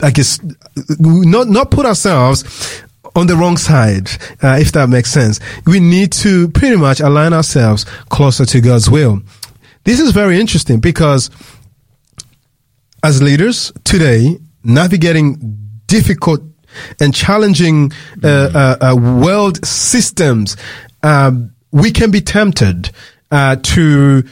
[0.02, 0.40] I guess
[0.98, 2.82] not not put ourselves
[3.16, 4.10] on the wrong side,
[4.42, 5.42] uh, if that makes sense.
[5.66, 9.22] We need to pretty much align ourselves closer to God's will.
[9.84, 11.30] This is very interesting because
[13.04, 15.38] as leaders today, navigating
[15.88, 16.42] difficult
[17.00, 17.92] and challenging
[18.24, 20.58] uh, uh, uh, world systems,
[21.04, 22.92] um, we can be tempted
[23.32, 24.24] uh, to,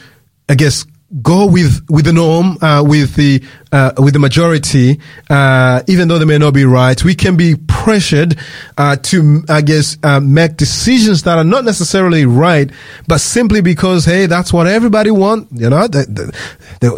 [0.48, 0.86] I guess,
[1.22, 3.42] go with with the norm, uh, with the
[3.72, 5.00] uh, with the majority,
[5.30, 7.02] uh, even though they may not be right.
[7.02, 8.36] We can be pressured
[8.76, 12.70] uh, to, I guess, uh, make decisions that are not necessarily right,
[13.06, 15.50] but simply because hey, that's what everybody wants.
[15.52, 15.88] You know,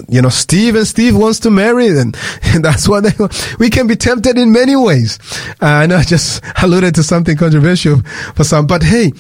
[0.09, 3.13] you know, Steve and Steve wants to marry, and, and that's what they.
[3.19, 3.59] want.
[3.59, 5.19] We can be tempted in many ways.
[5.63, 8.03] Uh, I know I just alluded to something controversial
[8.35, 9.13] for some, but hey,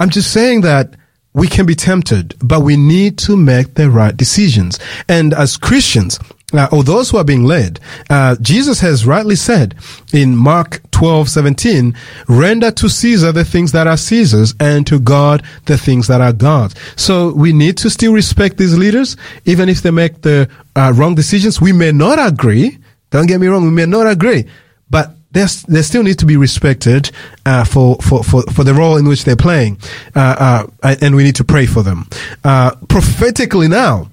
[0.00, 0.94] I'm just saying that
[1.38, 4.78] we can be tempted, but we need to make the right decisions.
[5.08, 6.18] And as Christians,
[6.52, 7.78] uh, or those who are being led,
[8.10, 9.76] uh, Jesus has rightly said
[10.12, 11.94] in Mark 12, 17,
[12.26, 16.32] render to Caesar the things that are Caesar's and to God the things that are
[16.32, 16.74] God's.
[16.96, 21.14] So we need to still respect these leaders, even if they make the uh, wrong
[21.14, 21.60] decisions.
[21.60, 22.78] We may not agree.
[23.10, 23.62] Don't get me wrong.
[23.62, 24.46] We may not agree,
[24.90, 27.10] but there's, they still need to be respected
[27.44, 29.78] uh, for, for, for, for the role in which they're playing,
[30.14, 32.06] uh, uh, and we need to pray for them.
[32.44, 34.10] Uh, prophetically now,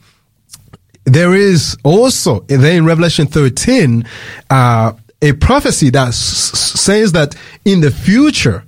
[1.05, 4.05] there is also there in Revelation 13
[4.49, 8.63] uh, a prophecy that s- says that in the future,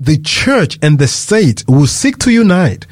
[0.00, 2.86] the church and the state will seek to unite.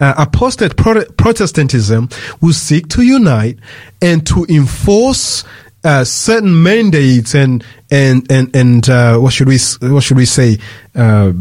[0.00, 2.08] Uh, apostate Pro- Protestantism
[2.40, 3.58] will seek to unite
[4.00, 5.44] and to enforce
[5.84, 10.58] uh, certain mandates and and and and uh, what should we what should we say
[10.94, 11.32] uh,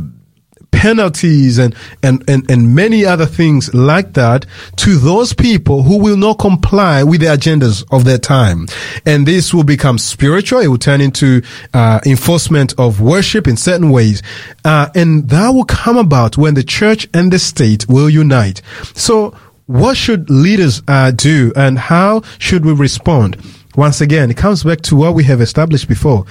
[0.78, 6.18] penalties and, and, and, and many other things like that to those people who will
[6.18, 8.68] not comply with the agendas of their time.
[9.04, 10.60] And this will become spiritual.
[10.60, 11.42] It will turn into
[11.74, 14.22] uh, enforcement of worship in certain ways.
[14.64, 18.62] Uh, and that will come about when the church and the state will unite.
[18.94, 19.36] So
[19.66, 23.38] what should leaders uh, do and how should we respond?
[23.78, 26.26] Once again, it comes back to what we have established before.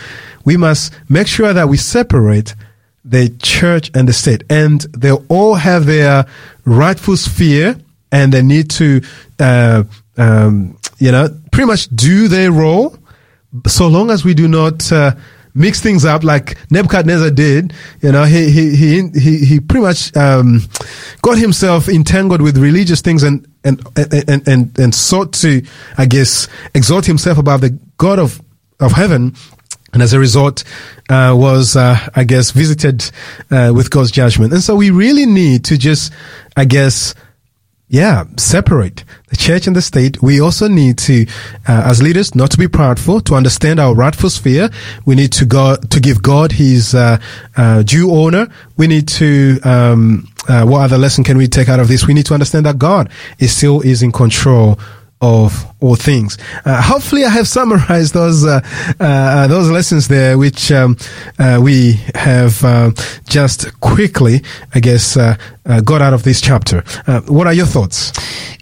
[0.45, 2.57] We must make sure that we separate
[3.05, 6.27] the church and the state, and they all have their
[6.65, 7.79] rightful sphere,
[8.11, 9.01] and they need to,
[9.39, 9.85] uh,
[10.17, 12.99] um, you know, pretty much do their role.
[13.69, 15.15] So long as we do not uh,
[15.55, 17.73] mix things up like Nebuchadnezzar did,
[18.03, 20.63] you know, he he he he, he pretty much um,
[21.23, 25.63] got himself entangled with religious things and and and and and sought to,
[25.99, 28.41] I guess, exalt himself above the God of
[28.81, 29.35] of heaven
[29.97, 30.63] and as a result,
[31.09, 33.11] uh, was uh, I guess visited
[33.51, 34.53] uh, with God's judgment.
[34.53, 36.13] And so we really need to just,
[36.55, 37.15] I guess,
[37.89, 40.21] yeah, separate the church and the state.
[40.21, 41.27] We also need to,
[41.69, 44.71] uh, as leaders, not to be proudful, to understand our rightful sphere.
[45.05, 47.19] We need to go to give God His uh,
[47.57, 48.49] uh, due honor.
[48.77, 49.61] We need to.
[49.63, 52.07] Um, uh, what other lesson can we take out of this?
[52.07, 53.11] We need to understand that God
[53.41, 54.79] is still is in control
[55.21, 56.39] of all things.
[56.65, 58.61] Uh, hopefully, I have summarized those uh,
[59.01, 60.97] uh, those lessons there, which um,
[61.39, 62.93] uh, we have uh,
[63.29, 64.43] just quickly,
[64.75, 66.83] I guess, uh, uh, got out of this chapter.
[67.07, 68.13] Uh, what are your thoughts?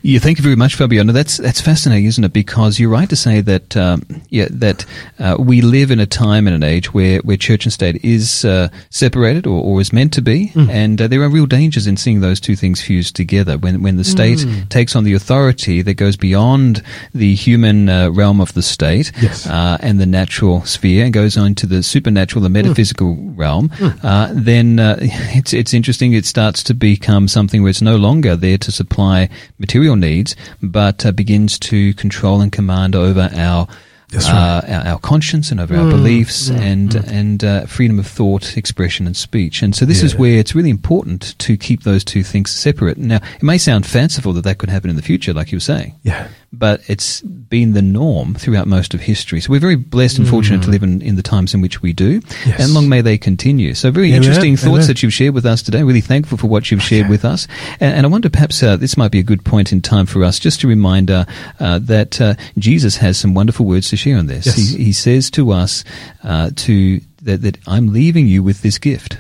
[0.03, 1.13] Yeah, thank you very much, Fabiano.
[1.13, 2.33] That's that's fascinating, isn't it?
[2.35, 4.85] Because you're right to say that um, yeah that
[5.19, 8.45] uh, we live in a time and an age where, where church and state is
[8.45, 11.97] uh, separated or, or is meant to be, and uh, there are real dangers in
[11.97, 13.57] seeing those two things fused together.
[13.57, 16.83] When when the state takes on the authority that goes beyond
[17.13, 19.47] the human uh, realm of the state Yes.
[19.47, 23.71] uh, and the natural sphere and goes on to the supernatural, the metaphysical realm,
[24.03, 26.13] uh, then uh, it's it's interesting.
[26.13, 29.29] It starts to become something where it's no longer there to supply
[29.59, 33.79] material needs, but uh, begins to control and command over our right.
[34.11, 34.31] Mm.
[34.33, 39.07] uh, our, our conscience and over our beliefs and and uh, freedom of thought, expression,
[39.07, 39.61] and speech.
[39.63, 42.97] And so this is where it's really important to keep those two things separate.
[42.97, 45.61] Now, it may sound fanciful that that could happen in the future, like you were
[45.61, 46.29] saying Yeah.
[46.59, 49.41] But it's been the norm throughout most of history.
[49.41, 51.93] So we're very blessed and fortunate to live in, in the times in which we
[51.93, 52.47] do, Mm.
[52.47, 52.61] Yes.
[52.61, 53.75] and long may they continue.
[53.75, 54.87] So very Amen, interesting thoughts amen.
[54.89, 55.83] that you've shared with us today.
[55.83, 57.47] Really thankful for what you've shared with us,
[57.81, 60.25] and, and I wonder perhaps uh, this might be a good point in time for
[60.25, 61.25] us just to remind uh,
[61.59, 64.47] that uh, Jesus has some wonderful words to share on this.
[64.47, 64.57] Yes.
[64.57, 65.85] He, he says to us
[66.23, 69.19] uh, to that, that I'm leaving you with this gift.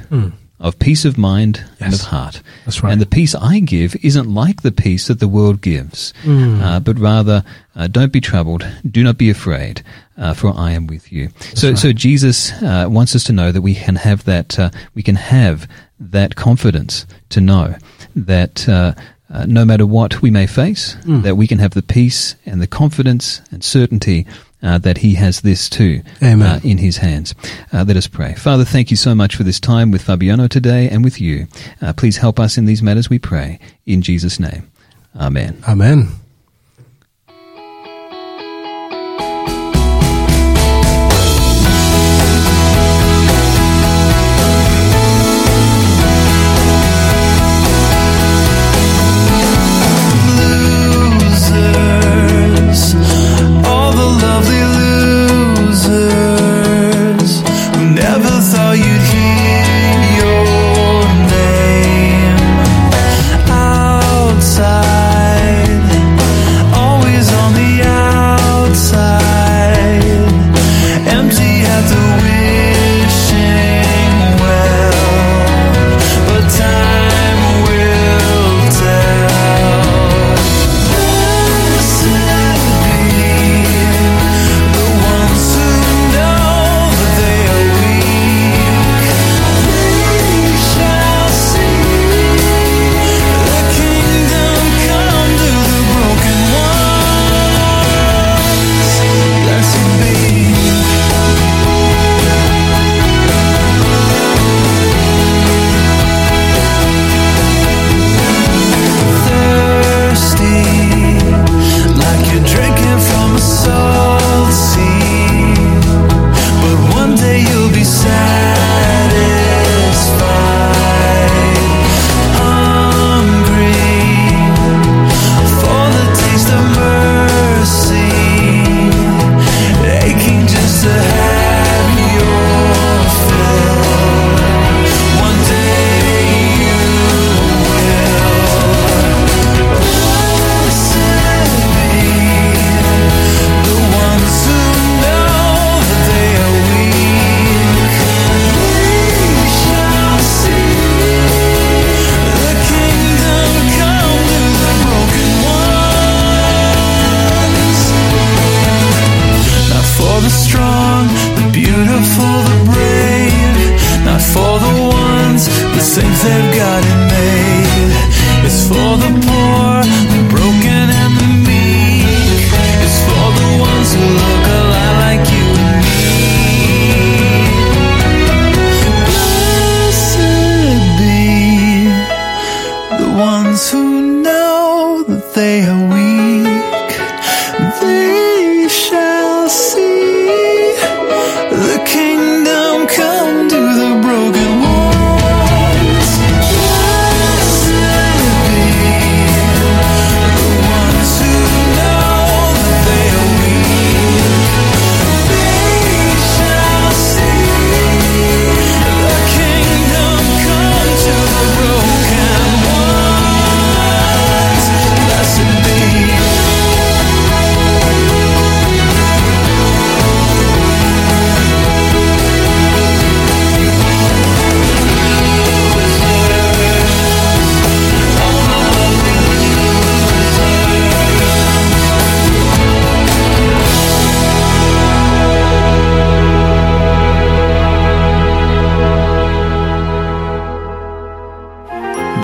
[0.65, 2.41] Of peace of mind and of heart.
[2.65, 2.93] That's right.
[2.93, 6.99] And the peace I give isn't like the peace that the world gives, uh, but
[6.99, 7.45] rather,
[7.77, 9.83] uh, don't be troubled, do not be afraid,
[10.17, 11.29] uh, for I am with you.
[11.55, 15.03] so, so Jesus uh, wants us to know that we can have that, uh, we
[15.03, 15.69] can have
[16.01, 17.75] that confidence to know
[18.17, 18.67] that.
[18.69, 18.95] Uh,
[19.33, 22.67] uh, no matter what we may face, that we can have the peace and the
[22.69, 24.27] confidence and certainty
[24.65, 26.43] uh, that He has this too Amen.
[26.43, 27.35] uh, in His hands.
[27.73, 28.35] Uh, let us pray.
[28.35, 31.47] Father, thank you so much for this time with Fabiano today and with you.
[31.81, 33.61] Uh, please help us in these matters, we pray.
[33.87, 34.69] In Jesus' name.
[35.15, 35.63] Amen.
[35.69, 36.09] Amen.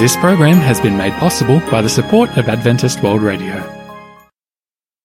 [0.00, 3.69] This program has been made possible by the support of Adventist World Radio.